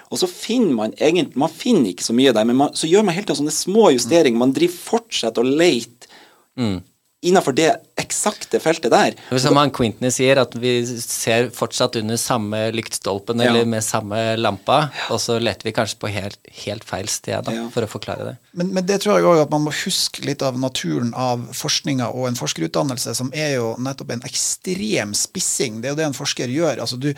[0.09, 3.05] Og så finner man egentlig Man finner ikke så mye der, men man, så gjør
[3.05, 4.41] man helt sånne små justeringer.
[4.41, 6.09] Man driver fortsetter å lete
[7.25, 9.15] innenfor det eksakte feltet der.
[9.33, 13.49] Er Som han Quintney sier, at vi ser fortsatt under samme lyktstolpen Ja.
[13.51, 17.53] eller med samme lampa, og så leter vi kanskje på helt, helt feil sted da,
[17.53, 17.69] Ja.
[17.75, 18.37] for å forklare det.
[18.53, 22.13] Men, men det tror jeg òg at man må huske litt av naturen av forskninga
[22.15, 25.81] og en forskerutdannelse, som er jo nettopp en ekstrem spissing.
[25.81, 26.81] Det er jo det en forsker gjør.
[26.85, 27.13] Altså du,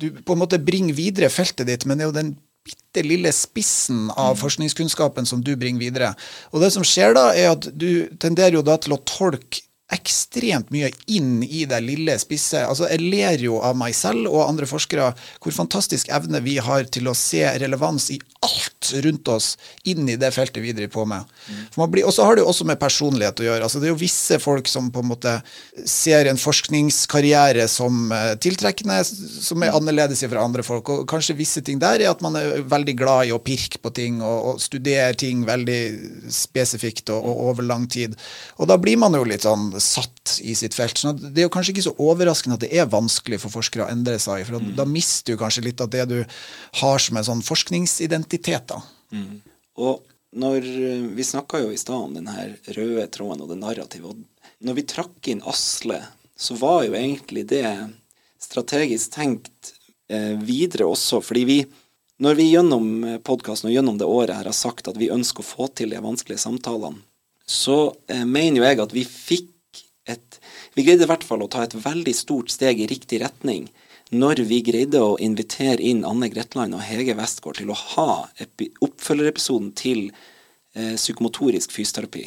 [0.00, 3.32] du på en måte bringer videre feltet ditt, men det er jo den bitte lille
[3.34, 6.14] spissen av forskningskunnskapen som du bringer videre.
[6.54, 10.70] Og det som skjer da, er at du tenderer jo da til å tolke ekstremt
[10.72, 12.62] mye inn i det lille spisse.
[12.64, 15.10] Altså, jeg ler jo av meg selv og andre forskere
[15.44, 19.50] hvor fantastisk evne vi har til å se relevans i alt rundt oss
[19.88, 21.34] inn i det feltet vi driver på med.
[21.76, 23.68] Og så har det jo også med personlighet å gjøre.
[23.68, 25.34] Altså, det er jo visse folk som på en måte
[25.88, 30.88] ser en forskningskarriere som eh, tiltrekkende, som er annerledes fra andre folk.
[30.88, 33.92] Og kanskje visse ting der er at man er veldig glad i å pirke på
[33.96, 35.80] ting og, og studere ting veldig
[36.32, 38.16] spesifikt og, og over lang tid.
[38.56, 40.98] Og da blir man jo litt sånn satt i sitt felt.
[40.98, 43.92] Så det er jo kanskje ikke så overraskende at det er vanskelig for forskere å
[43.92, 46.18] endre seg, for da mister du kanskje litt av det du
[46.80, 48.74] har som en sånn forskningsidentitet.
[48.74, 48.80] da.
[49.82, 50.02] Og
[50.34, 54.10] når eh, Vi snakka jo i stad om den her røde tråden og det narrativet.
[54.10, 56.00] Og når vi trakk inn Asle,
[56.34, 57.68] så var jo egentlig det
[58.42, 59.74] strategisk tenkt
[60.10, 61.58] eh, videre også, fordi vi
[62.22, 62.84] når vi gjennom
[63.26, 65.98] podkasten og gjennom det året her har sagt at vi ønsker å få til de
[66.02, 67.02] vanskelige samtalene,
[67.44, 69.50] så eh, mener jo jeg at vi fikk
[70.10, 70.38] et
[70.74, 73.68] Vi greide i hvert fall å ta et veldig stort steg i riktig retning
[74.14, 78.08] når vi greide å invitere inn Anne Gretland og Hege Westgård til å ha
[78.42, 80.10] epi oppfølgerepisoden til
[80.76, 82.26] eh, psykomotorisk fysioterapi.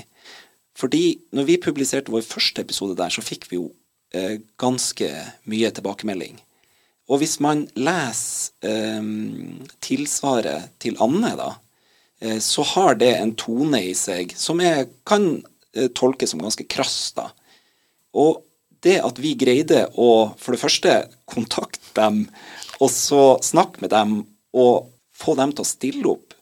[0.78, 1.04] Fordi
[1.38, 3.70] når vi publiserte vår første episode der, så fikk vi jo
[4.14, 5.10] eh, ganske
[5.50, 6.42] mye tilbakemelding.
[7.08, 9.08] Og hvis man leser eh,
[9.84, 11.52] tilsvaret til Anne, da,
[12.20, 15.30] eh, så har det en tone i seg som jeg kan
[15.74, 17.30] eh, tolkes som ganske krass, da.
[18.18, 18.44] Og
[18.86, 20.94] det at vi greide å for det første
[21.30, 22.26] kontakte dem,
[22.78, 24.20] og så snakke med dem
[24.58, 26.36] og få dem til å stille opp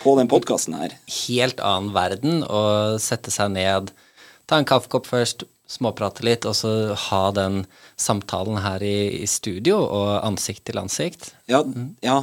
[0.00, 0.94] på den podkasten her
[1.26, 2.62] Helt annen verden å
[3.02, 3.90] sette seg ned,
[4.48, 6.70] ta en kaffekopp først, småprate litt, og så
[7.08, 7.64] ha den
[8.00, 11.32] samtalen her i, i studio og ansikt til ansikt.
[11.50, 11.62] Ja,
[12.02, 12.22] ja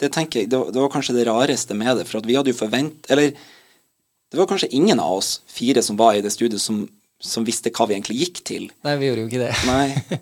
[0.00, 0.50] det tenker jeg.
[0.52, 2.06] Det var, det var kanskje det rareste med det.
[2.08, 3.08] For at vi hadde jo forvent...
[3.12, 6.82] Eller det var kanskje ingen av oss fire som var i det studioet som
[7.22, 8.66] som visste hva vi egentlig gikk til.
[8.84, 9.54] Nei, vi gjorde jo ikke det.
[9.70, 10.18] Nei.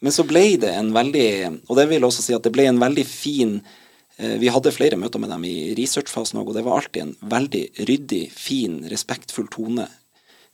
[0.00, 1.26] Men så ble det en veldig
[1.68, 3.56] Og det vil også si at det ble en veldig fin
[4.16, 7.16] eh, Vi hadde flere møter med dem i researchfasen òg, og det var alltid en
[7.32, 9.88] veldig ryddig, fin, respektfull tone.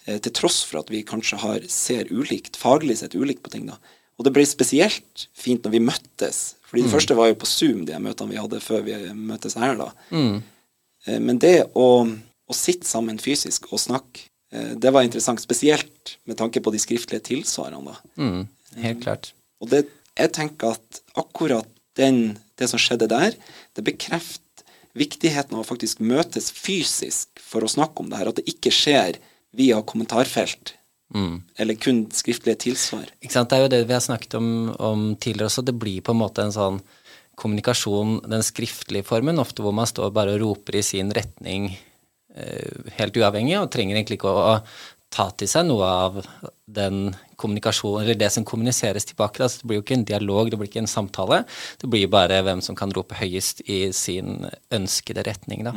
[0.06, 3.66] eh, Til tross for at vi kanskje har, ser ulikt, faglig sett ulikt på ting.
[3.68, 3.76] da.
[4.16, 6.42] Og det ble spesielt fint når vi møttes.
[6.70, 9.76] Fordi det første var jo på Zoom, de møtene vi hadde før vi møttes her.
[9.76, 9.90] da.
[10.10, 10.40] Mm.
[11.20, 11.88] Men det å,
[12.48, 15.42] å sitte sammen fysisk og snakke, eh, det var interessant.
[15.42, 17.96] Spesielt med tanke på de skriftlige tilsvarene.
[18.20, 18.44] Mm,
[18.84, 19.32] helt klart.
[19.62, 19.84] Og det,
[20.18, 23.36] jeg tenker at akkurat den, det som skjedde der,
[23.74, 24.40] det bekrefter
[24.94, 28.30] viktigheten av å faktisk møtes fysisk for å snakke om det her.
[28.30, 29.18] At det ikke skjer
[29.54, 30.74] via kommentarfelt,
[31.14, 33.06] eller kun skriftlige tilsvar.
[33.22, 33.50] Ikke sant?
[33.50, 34.48] Det er jo det vi har snakket om,
[34.82, 35.62] om tidligere også.
[35.66, 36.80] Det blir på en måte en sånn
[37.38, 41.93] kommunikasjon, den skriftlige formen, ofte hvor man står bare og roper i sin retning eh,
[42.98, 44.58] helt uavhengig, og trenger egentlig ikke å,
[45.14, 46.16] ta til seg noe av
[46.66, 49.44] den kommunikasjonen, eller det som kommuniseres tilbake.
[49.44, 51.44] Altså, det blir jo ikke en dialog, det blir ikke en samtale.
[51.80, 55.62] Det blir bare hvem som kan rope høyest i sin ønskede retning.
[55.68, 55.74] Da.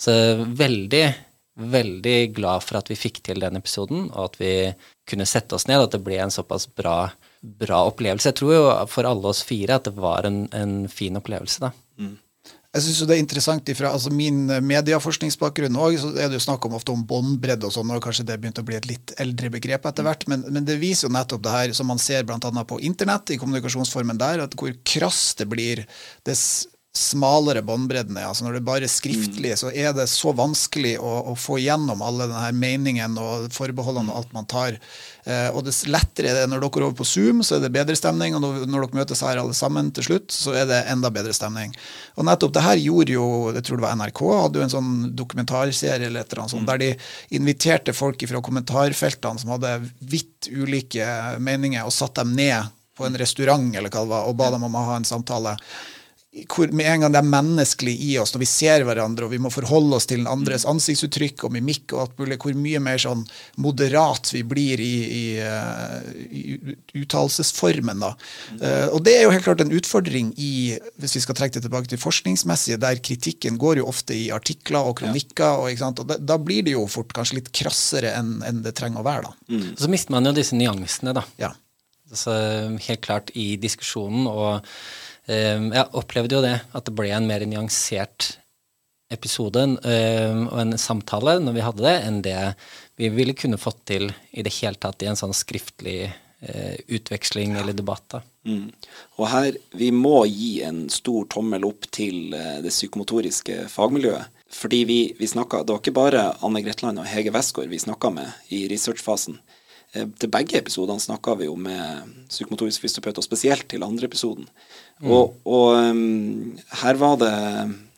[0.00, 1.06] Så veldig
[1.54, 4.54] veldig glad for at vi fikk til den episoden, og at vi
[5.06, 7.12] kunne sette oss ned, at det ble en såpass bra,
[7.62, 8.32] bra opplevelse.
[8.32, 11.70] Jeg tror jo for alle oss fire at det var en, en fin opplevelse, da.
[12.74, 16.42] Jeg synes jo det er interessant ifra altså min medieforskningsbakgrunn òg, så er det jo
[16.42, 19.14] snakk om ofte om båndbredde og sånn, og kanskje det begynte å bli et litt
[19.22, 22.26] eldre begrep etter hvert, men, men det viser jo nettopp det her som man ser
[22.26, 22.38] bl.a.
[22.40, 25.84] på internett, i kommunikasjonsformen der, at hvor krass det blir
[26.26, 28.28] dess smalere båndbredden er.
[28.28, 32.02] Altså når det er bare skriftlig, så er det så vanskelig å, å få igjennom
[32.06, 34.76] alle denne meningen og forbeholdene og alt man tar.
[35.26, 37.72] Eh, og dess lettere er det når dere er over på Zoom, så er det
[37.74, 40.84] bedre stemning, og når, når dere møtes her alle sammen til slutt, så er det
[40.92, 41.74] enda bedre stemning.
[42.14, 43.26] Og nettopp det her gjorde jo,
[43.56, 46.70] jeg tror det var NRK, hadde jo en sånn dokumentarserie eller et eller annet sånt,
[46.70, 46.92] der de
[47.40, 51.10] inviterte folk fra kommentarfeltene som hadde vidt ulike
[51.42, 54.70] meninger, og satte dem ned på en restaurant eller hva det var, og ba dem
[54.70, 55.56] om å ha en samtale
[56.50, 59.38] hvor med en gang det er menneskelig i oss når vi ser hverandre og vi
[59.42, 62.98] må forholde oss til den andres ansiktsuttrykk og mimikk og alt mulig, hvor mye mer
[63.02, 63.22] sånn
[63.62, 68.02] moderat vi blir i, i, eh, i uttalelsesformen.
[68.02, 68.12] da.
[68.58, 71.66] Eh, og det er jo helt klart en utfordring i, hvis vi skal trekke det
[71.68, 76.02] tilbake til forskningsmessige, der kritikken går jo ofte i artikler og kronikker, og, ikke sant?
[76.02, 79.06] og da, da blir det jo fort kanskje litt krassere enn enn det trenger å
[79.06, 79.30] være.
[79.30, 79.60] da.
[79.70, 81.22] Og så mister man jo disse nyansene, da.
[81.38, 81.54] Ja.
[82.10, 82.34] Altså,
[82.84, 84.66] helt klart i diskusjonen, og
[85.26, 88.34] jeg opplevde jo det, at det ble en mer nyansert
[89.14, 92.38] episode eh, og en samtale når vi hadde det, enn det
[93.00, 97.56] vi ville kunne fått til i det hele tatt i en sånn skriftlig eh, utveksling
[97.58, 98.06] eller debatt.
[98.16, 98.22] da.
[98.46, 98.68] Mm.
[99.18, 104.30] Og her, vi må gi en stor tommel opp til eh, det psykomotoriske fagmiljøet.
[104.54, 108.12] Fordi vi, vi snakket, Det var ikke bare Anne Gretland og Hege Westgård vi snakka
[108.14, 109.40] med i researchfasen.
[109.94, 114.46] Eh, Til begge episodene snakka vi jo med psykomotorisk fysioterapeut, og spesielt til andre episoden.
[115.04, 117.34] Og, og um, her var det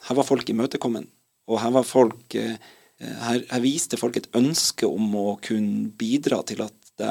[0.07, 1.07] her var folk imøtekommen.
[1.51, 2.57] Og her var folk eh,
[2.99, 7.09] her, her viste folk et ønske om å kunne bidra til at det,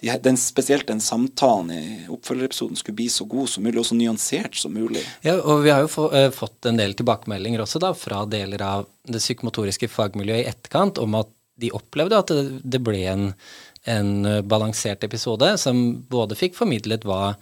[0.00, 3.98] de, den, spesielt den samtalen i oppfølgerepisoden skulle bli så god som mulig, og så
[3.98, 5.02] nyansert som mulig.
[5.26, 8.64] Ja, og vi har jo få, uh, fått en del tilbakemeldinger også da, fra deler
[8.64, 13.28] av det psykomotoriske fagmiljøet i etterkant om at de opplevde at det, det ble en,
[13.86, 17.36] en eh, balansert episode som både fikk formidlet hva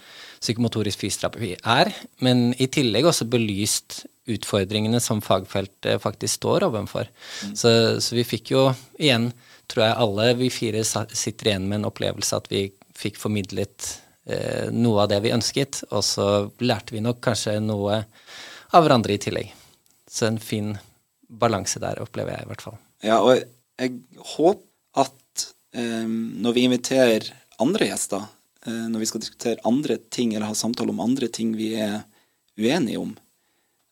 [0.45, 1.91] psykomotorisk fysioterapi er,
[2.25, 7.09] men i tillegg også belyst utfordringene som fagfeltet faktisk står overfor.
[7.57, 8.69] Så, så vi fikk jo
[9.01, 9.31] igjen,
[9.69, 13.91] tror jeg alle vi fire sitter igjen med en opplevelse at vi fikk formidlet
[14.29, 16.29] eh, noe av det vi ønsket, og så
[16.65, 18.05] lærte vi nok kanskje noe
[18.75, 19.53] av hverandre i tillegg.
[20.11, 20.75] Så en fin
[21.29, 22.79] balanse der, opplever jeg i hvert fall.
[23.05, 23.99] Ja, og jeg,
[24.37, 24.71] håper
[25.75, 27.33] når vi inviterer
[27.63, 28.27] andre gjester,
[28.67, 32.03] eh, når vi skal diskutere andre ting eller ha samtale om andre ting vi er
[32.59, 33.15] uenige om,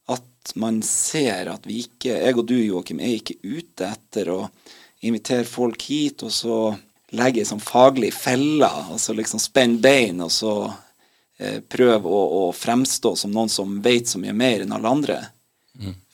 [0.09, 4.41] at man ser at vi ikke, jeg og du Joakim, er ikke ute etter å
[5.03, 6.57] invitere folk hit og så
[7.19, 10.55] legge ei sånn faglig felle, altså liksom spenne bein og så
[11.39, 15.19] eh, prøve å, å fremstå som noen som vet så mye mer enn alle andre.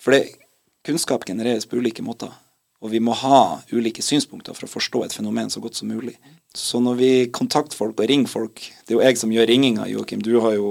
[0.00, 0.24] For det,
[0.86, 2.32] kunnskap genereres på ulike måter.
[2.78, 6.14] Og vi må ha ulike synspunkter for å forstå et fenomen så godt som mulig.
[6.56, 9.84] Så når vi kontakter folk og ringer folk Det er jo jeg som gjør ringinga,
[9.90, 10.22] Joakim.
[10.24, 10.70] Du har jo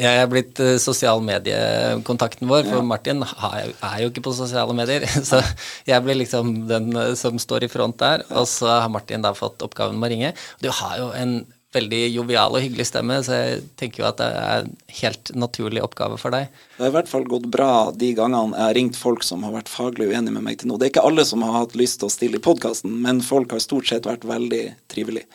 [0.00, 4.74] Jeg er blitt uh, sosial mediekontakten vår, for Martin har, er jo ikke på sosiale
[4.74, 5.06] medier.
[5.30, 5.38] Så
[5.86, 9.34] jeg blir liksom den eh, som står i front der, og så har Martin da
[9.36, 10.32] fått oppgaven med å ringe.
[10.64, 11.36] Du har jo en
[11.72, 15.82] veldig jovial og hyggelig stemme, så jeg tenker jo at det er en helt naturlig
[15.84, 16.50] oppgave for deg.
[16.76, 19.54] Det har i hvert fall gått bra de gangene jeg har ringt folk som har
[19.56, 20.76] vært faglig uenige med meg til nå.
[20.76, 23.54] Det er ikke alle som har hatt lyst til å stille i podkasten, men folk
[23.56, 25.28] har stort sett vært veldig trivelige.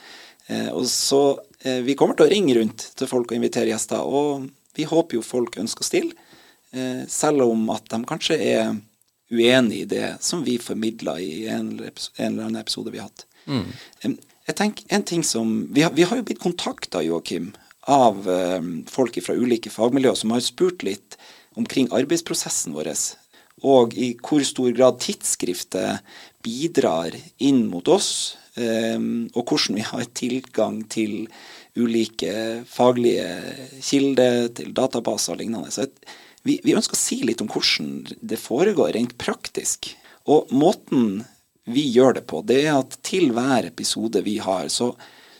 [0.48, 1.22] Eh, og så
[1.60, 4.48] eh, Vi kommer til å ringe rundt til folk og invitere gjester, og
[4.78, 6.30] vi håper jo folk ønsker å stille,
[6.72, 8.78] eh, selv om at de kanskje er
[9.34, 13.26] uenig i det som vi formidla i en eller annen episode vi har hatt.
[13.48, 14.16] Mm.
[14.48, 17.52] Jeg tenker en ting som Vi har, vi har jo blitt kontakta, Joakim,
[17.88, 21.18] av um, folk fra ulike fagmiljøer som har spurt litt
[21.58, 22.92] omkring arbeidsprosessen vår,
[23.66, 26.04] og i hvor stor grad tidsskriftet
[26.46, 31.16] bidrar inn mot oss, um, og hvordan vi har tilgang til
[31.78, 35.72] ulike faglige kilder, til databaser og lignende.
[35.74, 35.88] Så
[36.44, 39.92] vi, vi ønsker å si litt om hvordan det foregår rent praktisk.
[40.28, 41.24] Og måten
[41.68, 44.94] vi gjør det på, det er at til hver episode vi har, så,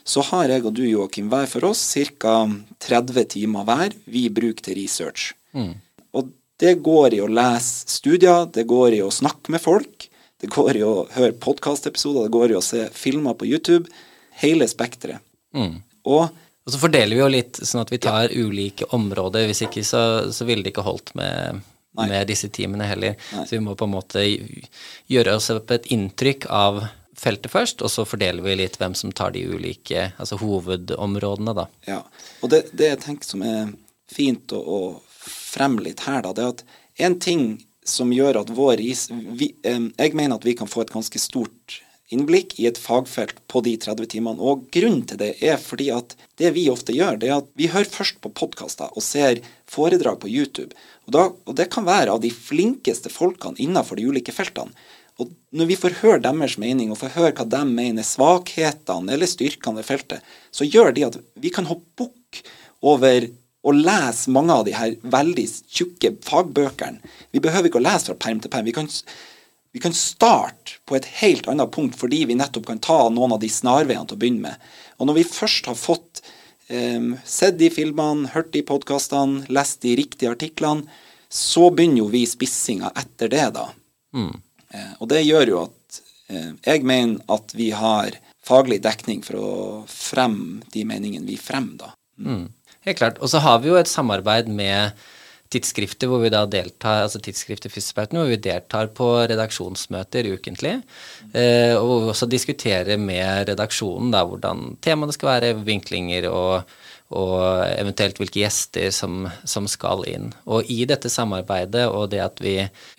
[0.04, 1.82] så har jeg og du, Joakim, hver for oss
[2.20, 2.40] ca.
[2.84, 5.32] 30 timer hver vi bruker til research.
[5.56, 5.74] Mm.
[6.12, 10.50] Og det går i å lese studier, det går i å snakke med folk, det
[10.54, 13.88] går i å høre podkastepisoder, det går i å se filmer på YouTube.
[14.38, 15.24] Hele spekteret.
[15.56, 15.80] Mm.
[16.06, 16.28] Og
[16.68, 18.42] og så fordeler vi jo litt, sånn at vi tar ja.
[18.44, 19.46] ulike områder.
[19.48, 20.02] Hvis ikke så,
[20.36, 21.62] så ville det ikke holdt med
[22.06, 23.18] med disse teamene heller.
[23.34, 23.44] Nei.
[23.46, 24.24] Så vi må på en måte
[25.10, 26.84] gjøre oss opp et inntrykk av
[27.18, 31.66] feltet først, og så fordeler vi litt hvem som tar de ulike altså hovedområdene, da.
[31.88, 32.02] Ja,
[32.42, 33.72] og det, det jeg tenker som er
[34.08, 34.80] fint å, å
[35.18, 36.64] fremme litt her, da, det er at
[37.08, 37.48] en ting
[37.88, 41.20] som gjør at vår is vi, eh, Jeg mener at vi kan få et ganske
[41.20, 41.78] stort
[42.14, 44.40] innblikk i et fagfelt på de 30 timene.
[44.40, 47.70] Og grunnen til det er fordi at det vi ofte gjør, det er at vi
[47.72, 50.72] hører først på podkaster og ser foredrag på YouTube.
[51.06, 54.72] Og, da, og, det kan være av de flinkeste folkene innenfor de ulike feltene.
[55.18, 59.26] Og når vi får høre deres mening, og får høre hva de mener svakhetene eller
[59.26, 62.42] styrkene ved feltet, så gjør de at vi kan hoppe bukk
[62.86, 63.26] over
[63.66, 67.02] å lese mange av de her veldig tjukke fagbøkene.
[67.34, 68.68] Vi behøver ikke å lese fra perm til perm.
[68.68, 68.86] Vi kan
[69.72, 73.42] vi kan starte på et helt annet punkt fordi vi nettopp kan ta noen av
[73.42, 74.68] de snarveiene til å begynne med.
[74.98, 76.22] Og når vi først har fått
[76.70, 80.88] um, sett de filmene, hørt de podkastene, lest de riktige artiklene,
[81.28, 83.66] så begynner jo vi spissinga etter det, da.
[84.16, 84.32] Mm.
[84.72, 86.00] Uh, og det gjør jo at
[86.32, 88.16] uh, jeg mener at vi har
[88.48, 89.52] faglig dekning for å
[89.92, 91.92] fremme de meningene vi fremmer, da.
[92.18, 92.46] Mm.
[92.88, 93.20] Helt klart.
[93.20, 94.96] Og så har vi jo et samarbeid med
[95.52, 100.74] tidsskrifter hvor vi da deltar, altså tidsskrifter Fysioterapeuten, hvor vi deltar på redaksjonsmøter ukentlig.
[101.32, 106.68] Eh, og hvor vi også diskuterer med redaksjonen da, hvordan temaene skal være, vinklinger og,
[107.16, 107.38] og
[107.70, 110.32] eventuelt hvilke gjester som, som, skal inn.
[110.44, 112.58] Og i dette samarbeidet og det at vi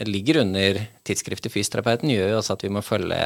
[0.10, 3.20] ligger under tidsskriftet Fysioterapeuten, gjør jo også at vi må følge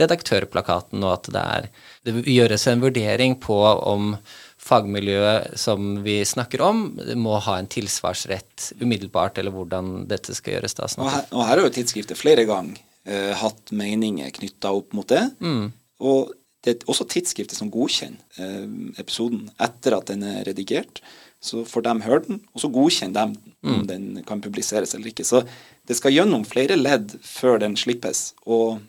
[0.00, 1.70] redaktørplakaten, og at det, er,
[2.06, 4.16] det gjøres en vurdering på om
[4.64, 6.84] fagmiljøet som vi snakker om,
[7.20, 10.76] må ha en tilsvarsrett umiddelbart, eller hvordan dette skal gjøres.
[10.78, 10.88] da.
[10.96, 15.08] Og her, og her, har jo tidsskriftet flere ganger uh, hatt meninger knytta opp mot
[15.10, 15.26] det.
[15.44, 15.68] Mm.
[16.04, 16.32] Og
[16.64, 21.02] det er også tidsskriftet som godkjenner uh, episoden etter at den er redigert.
[21.44, 23.86] Så får de høre den, og så godkjenner de om mm.
[23.90, 25.26] den kan publiseres eller ikke.
[25.28, 25.42] Så
[25.84, 28.30] det skal gjennom flere ledd før den slippes.
[28.48, 28.80] Og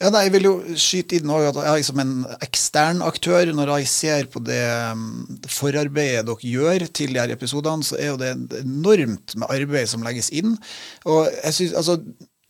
[0.00, 3.90] ja, nei, Jeg vil jo skyte inn at jeg som en ekstern aktør, når jeg
[3.90, 8.32] ser på mm, det forarbeidet dere gjør til de her episodene, så er jo det
[8.62, 10.56] enormt med arbeid som legges inn.
[11.04, 11.98] Og jeg synes, altså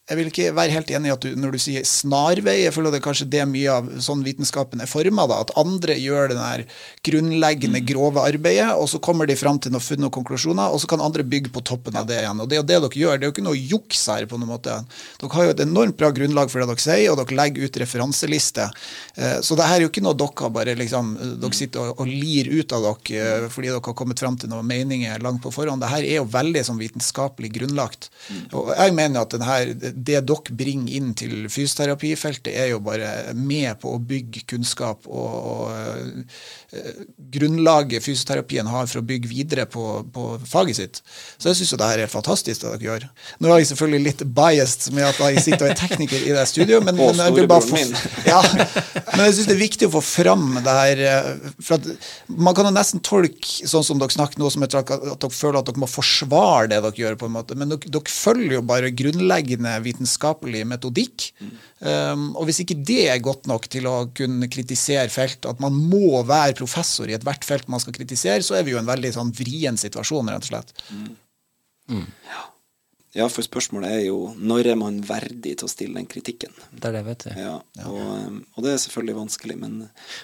[0.07, 2.93] jeg vil ikke være helt enig i at du, når du sier snarvei, jeg føler
[2.95, 6.63] det er kanskje det mye av sånn vitenskapen er forma, at andre gjør det der
[7.09, 10.91] grunnleggende, grove arbeidet, og så kommer de fram til noen funn og konklusjoner, og så
[10.93, 12.39] kan andre bygge på toppen av det igjen.
[12.39, 14.39] Og det er jo det dere gjør, det er jo ikke noe juks her, på
[14.39, 14.77] noen måte.
[15.19, 17.81] Dere har jo et enormt bra grunnlag for det dere sier, og dere legger ut
[17.83, 18.69] referanseliste.
[19.19, 21.57] Eh, så det her er jo ikke noe dere bare liksom Dere mm.
[21.57, 24.71] sitter og, og lir ut av dere eh, fordi dere har kommet fram til noen
[24.71, 25.83] meninger langt på forhånd.
[25.83, 28.11] Det her er jo veldig sånn vitenskapelig grunnlagt.
[28.31, 28.43] Mm.
[28.61, 33.33] Og jeg mener at den her det dere bringer inn til fysioterapifeltet, er jo bare
[33.33, 35.71] med på å bygge kunnskap og, og
[36.77, 36.91] uh,
[37.33, 41.01] grunnlaget fysioterapien har for å bygge videre på, på faget sitt.
[41.39, 43.09] Så jeg syns jo det her er fantastisk det dere gjør.
[43.41, 46.47] Nå er jeg selvfølgelig litt biased med at jeg sitter og er tekniker i det
[46.51, 47.85] studioet, men, men jeg vil bare
[48.27, 48.43] ja,
[49.13, 51.03] men jeg syns det er viktig å få fram det her.
[51.07, 54.75] Eh, for at Man kan jo nesten tolke sånn som dere snakker nå, som at
[54.75, 58.17] dere føler at dere må forsvare det dere gjør, på en måte, men dere, dere
[58.17, 61.29] følger jo bare grunnleggende vitenskapelig metodikk.
[61.39, 61.55] Mm.
[61.87, 65.77] Um, og hvis ikke det er godt nok til å kunne kritisere felt, at man
[65.77, 68.91] må være professor i ethvert felt man skal kritisere, så er vi jo i en
[68.91, 70.77] veldig sånn vrien situasjon, rett og slett.
[70.91, 71.09] Mm.
[71.95, 72.07] Mm.
[72.27, 72.45] Ja.
[73.17, 76.53] Ja, for spørsmålet er jo når er man verdig til å stille den kritikken?
[76.73, 77.31] Det er det, vet du.
[77.41, 77.55] Ja,
[77.87, 79.79] og, um, og det er selvfølgelig vanskelig, men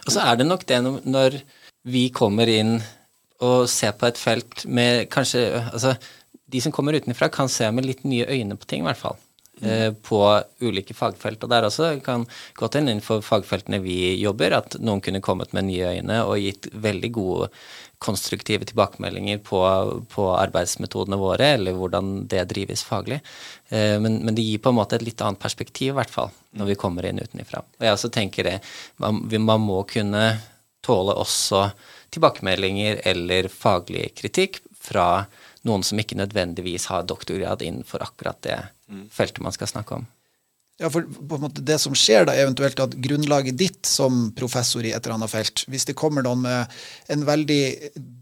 [0.07, 1.43] Og så er det nok det når-
[1.85, 2.77] vi kommer inn
[3.41, 5.97] og ser på et felt med kanskje Altså,
[6.49, 9.17] de som kommer utenfra, kan se med litt nye øyne på ting, i hvert fall.
[9.63, 10.19] Eh, på
[10.61, 11.43] ulike fagfelt.
[11.45, 12.27] Og der også kan
[12.59, 16.67] godt hende innenfor fagfeltene vi jobber, at noen kunne kommet med nye øyne og gitt
[16.75, 17.49] veldig gode
[18.03, 19.61] konstruktive tilbakemeldinger på,
[20.13, 23.21] på arbeidsmetodene våre, eller hvordan det drives faglig.
[23.71, 26.33] Eh, men, men det gir på en måte et litt annet perspektiv, i hvert fall,
[26.59, 27.63] når vi kommer inn utenfra.
[27.79, 28.57] Og jeg også tenker det,
[29.03, 30.27] man, man må kunne
[30.83, 31.69] tåle også
[32.13, 35.25] tilbakemeldinger eller faglig kritikk fra
[35.69, 38.59] noen som ikke nødvendigvis har doktorgrad innenfor akkurat det
[39.15, 40.09] feltet man skal snakke om.
[40.83, 44.83] Ja, for på en måte Det som skjer, da, eventuelt at grunnlaget ditt som professor
[44.83, 46.77] i et eller annet felt Hvis det kommer noen med
[47.13, 47.63] en veldig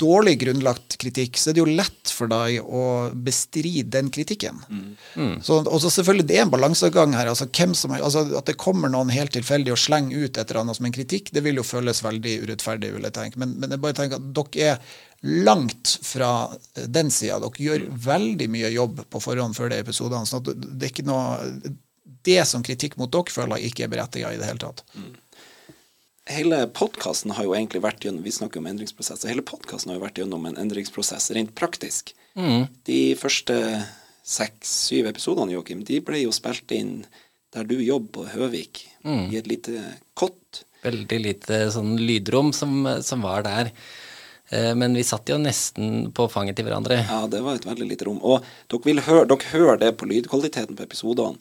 [0.00, 2.82] dårlig grunnlagt kritikk, så er det jo lett for deg å
[3.14, 4.58] bestride den kritikken.
[5.44, 7.30] Så, og så selvfølgelig, det er en balansegang her.
[7.30, 10.62] altså, hvem som, altså At det kommer noen helt tilfeldig og slenger ut et eller
[10.64, 13.40] annet som en kritikk, det vil jo føles veldig urettferdig, vil jeg tenke.
[13.40, 16.32] Men, men jeg bare tenker at dere er langt fra
[16.88, 17.38] den sida.
[17.44, 20.26] Dere gjør veldig mye jobb på forhånd før de episodene.
[20.28, 21.76] sånn at det er ikke noe
[22.26, 24.84] det som kritikk mot dere føler jeg ikke er berettiget i det hele tatt.
[26.30, 29.28] hele podkasten har jo egentlig vært gjennom Vi snakker om endringsprosesser.
[29.32, 32.12] Hele podkasten har jo vært gjennom en endringsprosess rent praktisk.
[32.86, 33.56] De første
[34.24, 37.00] seks-syv episodene, Joakim, de ble jo spilt inn
[37.50, 39.80] der du jobber på Høvik, i et lite
[40.14, 40.62] kott.
[40.84, 43.72] Veldig lite sånn lydrom som, som var der.
[44.50, 47.00] Eh, Men vi satt jo nesten på fanget til hverandre.
[47.08, 48.20] Ja, det var et veldig lite rom.
[48.22, 51.38] Og dere, vil høre, dere hører det på lydkvaliteten på episodene,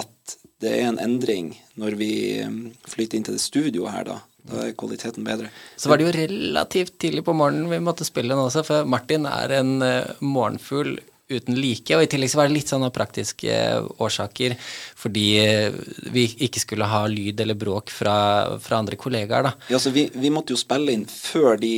[0.00, 2.12] at det er en endring når vi
[2.46, 4.20] um, flytter inn til det studioet her, da.
[4.44, 5.48] Da er kvaliteten bedre.
[5.80, 9.24] Så var det jo relativt tidlig på morgenen vi måtte spille den også, for Martin
[9.30, 10.98] er en eh, morgenfugl
[11.32, 14.56] uten like, og i tillegg så var det litt sånn av praktiske eh, årsaker,
[15.00, 15.78] fordi eh,
[16.12, 18.16] vi ikke skulle ha lyd eller bråk fra,
[18.60, 19.54] fra andre kollegaer, da.
[19.72, 21.74] Ja, så vi, vi måtte jo spille inn før de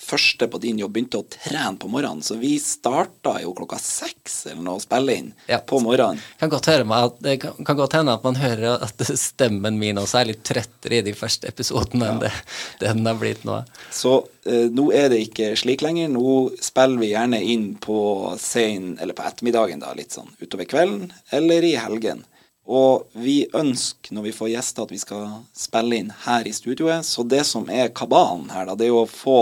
[0.00, 4.46] første på din jobb begynte å trene på morgenen, så vi starta jo klokka seks
[4.50, 5.58] eller noe å spille inn Ja.
[5.60, 6.18] på morgenen.
[6.40, 10.00] Kan godt, høre meg det kan, kan godt hende at man hører at stemmen min
[10.00, 12.32] også er litt trøttere i de første episodene enn det,
[12.80, 13.60] det den har blitt nå.
[13.92, 16.08] Så eh, nå er det ikke slik lenger.
[16.08, 18.00] Nå spiller vi gjerne inn på
[18.40, 22.24] sen, eller på ettermiddagen, da, litt sånn utover kvelden, eller i helgen.
[22.70, 25.24] Og vi ønsker, når vi får gjester, at vi skal
[25.56, 27.04] spille inn her i studioet.
[27.08, 29.38] Så det som er kabalen her, da, det er jo å få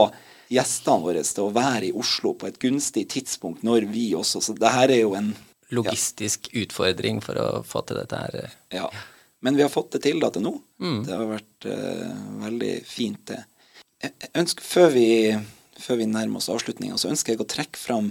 [0.52, 4.56] gjestene våre til å være i Oslo på et gunstig tidspunkt når vi også Så
[4.56, 5.34] det her er jo en
[5.68, 8.52] Logistisk utfordring for å få til dette her.
[8.72, 8.86] Ja.
[9.44, 10.54] Men vi har fått det til da til nå.
[11.04, 13.42] Det har vært uh, veldig fint, det.
[14.00, 15.08] Jeg ønsker, før vi,
[15.76, 18.08] før vi nærmer oss avslutninga, så ønsker jeg å trekke fram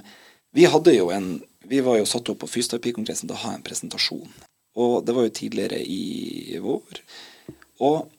[0.55, 3.65] Vi hadde jo en Vi var jo satt opp på Fysioterapikongressen til å ha en
[3.65, 4.29] presentasjon.
[4.77, 7.01] Og det var jo tidligere i vår.
[7.83, 8.16] Og eh,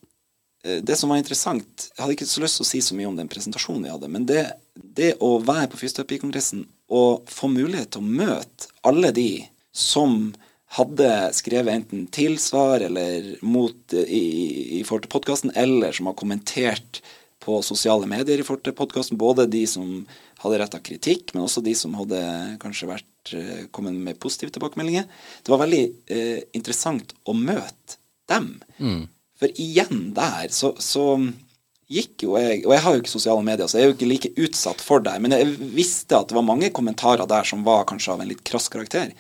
[0.63, 3.15] det som var interessant Jeg hadde ikke så lyst til å si så mye om
[3.17, 4.43] den presentasjonen vi hadde, men det,
[4.75, 9.31] det å være på Fysioterapikongressen og få mulighet til å møte alle de
[9.71, 10.33] som
[10.77, 14.25] hadde skrevet enten tilsvar eller mot eh, i,
[14.81, 17.01] i forhold til podkasten, eller som har kommentert
[17.45, 19.21] på sosiale medier i forhold til podkasten.
[19.21, 20.03] Både de som
[20.43, 22.21] hadde retta kritikk, men også de som hadde
[22.63, 25.07] kanskje vært, eh, kommet med positive tilbakemeldinger.
[25.45, 27.97] Det var veldig eh, interessant å møte
[28.29, 28.59] dem.
[29.39, 31.05] For igjen der så, så
[31.89, 34.11] gikk jo jeg Og jeg har jo ikke sosiale medier, så jeg er jo ikke
[34.11, 35.15] like utsatt for det.
[35.25, 38.45] Men jeg visste at det var mange kommentarer der som var kanskje av en litt
[38.45, 39.15] krass karakter.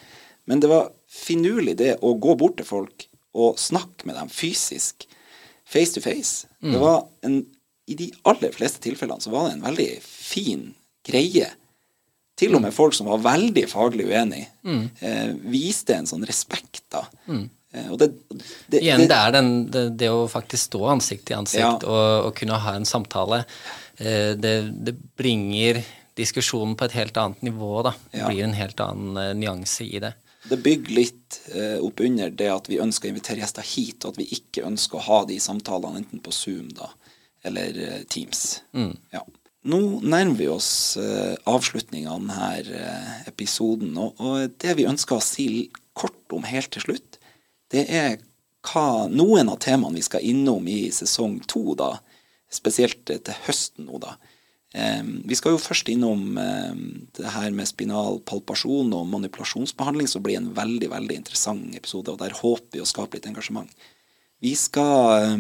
[0.49, 3.07] Men det var finurlig det å gå bort til folk
[3.39, 5.07] og snakke med dem fysisk.
[5.69, 6.47] Face to face.
[6.61, 7.47] Det var en,
[7.89, 10.75] I de aller fleste tilfellene så var det en veldig fin
[11.07, 11.49] greie.
[12.39, 14.45] Til og med folk som var veldig faglig uenig,
[15.01, 17.07] eh, viste en sånn respekt, da.
[17.29, 18.09] Og det,
[18.73, 21.73] det, Igjen, det er den, det, det å faktisk stå ansikt til ansikt Ja.
[21.85, 23.43] og, og kunne ha en samtale.
[24.01, 24.55] Eh, det,
[24.87, 25.83] det bringer
[26.19, 27.93] diskusjonen på et helt annet nivå, da.
[28.13, 28.31] Det Ja.
[28.31, 30.15] blir en helt annen eh, nyanse i det.
[30.49, 34.15] Det bygger litt eh, opp under det at vi ønsker å invitere gjester hit, og
[34.15, 36.89] at vi ikke ønsker å ha de samtalene enten på Zoom da,
[37.45, 37.75] eller
[38.09, 38.63] Teams.
[38.73, 38.97] Teams.
[39.13, 39.21] Ja.
[39.69, 45.19] Nå nærmer vi oss eh, avslutninga av denne eh, episoden, og, og det vi ønsker
[45.19, 47.18] å si kort om helt til slutt,
[47.75, 48.19] det er
[48.69, 51.95] hva, noen av temaene vi skal innom i sesong to, da,
[52.53, 54.17] spesielt til høsten nå, da.
[54.69, 56.37] Vi skal jo først innom
[57.17, 62.21] det her med spinal palpasjon og manipulasjonsbehandling, som blir en veldig veldig interessant episode, og
[62.21, 63.71] der håper vi å skape litt engasjement.
[64.45, 65.33] Vi skal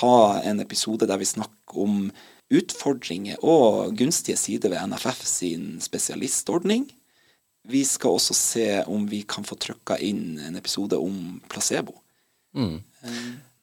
[0.00, 2.08] ha en episode der vi snakker om
[2.50, 6.88] utfordringer og gunstige sider ved NFF sin spesialistordning.
[7.68, 11.96] Vi skal også se om vi kan få trykka inn en episode om placebo.
[12.56, 12.80] Mm.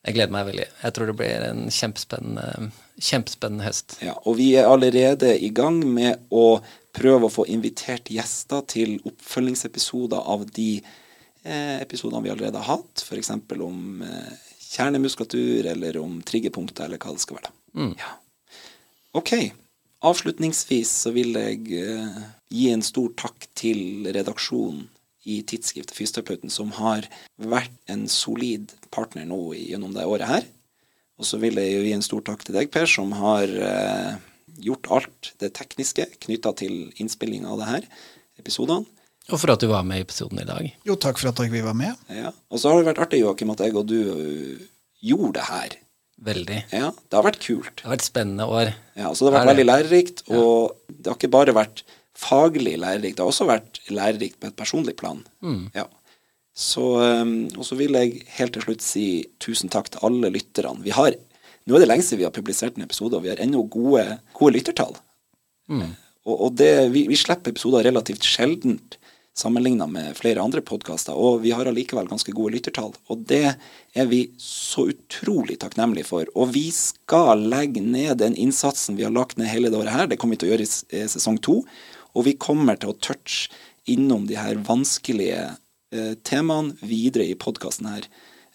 [0.04, 0.66] Jeg gleder meg veldig.
[0.82, 3.98] Jeg tror det blir en kjempespennende, kjempespennende høst.
[4.04, 6.60] Ja, og vi er allerede i gang med å
[6.94, 13.06] prøve å få invitert gjester til oppfølgingsepisoder av de eh, episodene vi allerede har hatt,
[13.06, 13.32] f.eks.
[13.64, 14.36] om eh,
[14.74, 17.54] kjernemuskulatur, eller om triggerpunkter, eller hva det skal være.
[17.80, 17.96] Mm.
[18.02, 18.14] Ja.
[19.18, 19.34] Ok.
[20.04, 22.24] Avslutningsvis så vil jeg eh,
[22.54, 24.88] gi en stor takk til redaksjonen
[25.24, 27.08] i tidsskriftet Fysioterapeuten, som har
[27.40, 30.48] vært en solid partner nå gjennom det året her.
[31.20, 34.18] Og så vil jeg jo gi en stor takk til deg, Per, som har eh,
[34.66, 37.88] gjort alt det tekniske knytta til innspillinga av det her
[38.42, 38.90] episodene.
[39.32, 40.68] Og for at du var med i episoden i dag.
[40.84, 41.96] Jo, takk for at vi var med.
[42.12, 42.34] Ja.
[42.52, 44.66] Og så har det vært artig, Joakim, at jeg og du uh,
[45.00, 45.78] gjorde det her.
[46.24, 46.58] Veldig.
[46.76, 47.72] Ja, Det har vært kult.
[47.80, 48.74] Det har vært spennende år.
[49.00, 51.86] Ja, Så det har vært veldig lærerikt, og det har ikke bare vært
[52.18, 55.24] faglig lærerikt, det har også vært lærerikt på et personlig plan.
[55.76, 55.88] Ja.
[56.54, 59.06] Så, um, og så vil jeg helt til slutt si
[59.42, 60.84] tusen takk til alle lytterne.
[60.86, 61.16] Vi har,
[61.66, 64.06] nå er det lenge siden vi har publisert en episode, og vi har ennå gode,
[64.38, 64.94] gode lyttertall.
[66.24, 69.00] Og, og det, vi, vi slipper episoder relativt sjeldent
[69.34, 72.94] sammenligna med flere andre podkaster, og vi har allikevel ganske gode lyttertall.
[73.10, 73.56] Og det
[73.98, 76.30] er vi så utrolig takknemlige for.
[76.38, 80.12] Og vi skal legge ned den innsatsen vi har lagt ned hele det året her.
[80.12, 81.64] Det kommer vi til å gjøre i eh, sesong to.
[82.14, 83.52] Og vi kommer til å touche
[83.90, 85.42] innom de her vanskelige
[85.94, 88.08] eh, temaene videre i podkasten her.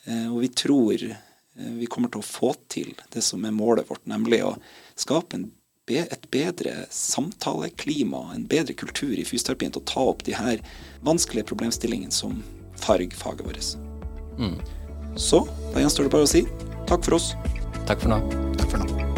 [0.07, 3.91] Eh, og vi tror eh, vi kommer til å få til det som er målet
[3.91, 4.57] vårt, nemlig å
[4.99, 5.51] skape en
[5.89, 10.61] et bedre samtaleklima, en bedre kultur i fysioterapien til å ta opp de her
[11.01, 12.43] vanskelige problemstillingene som
[12.77, 13.71] farger faget vårt.
[15.17, 16.45] Så da gjenstår det bare å si
[16.85, 17.33] takk for oss.
[17.89, 19.18] Takk for nå.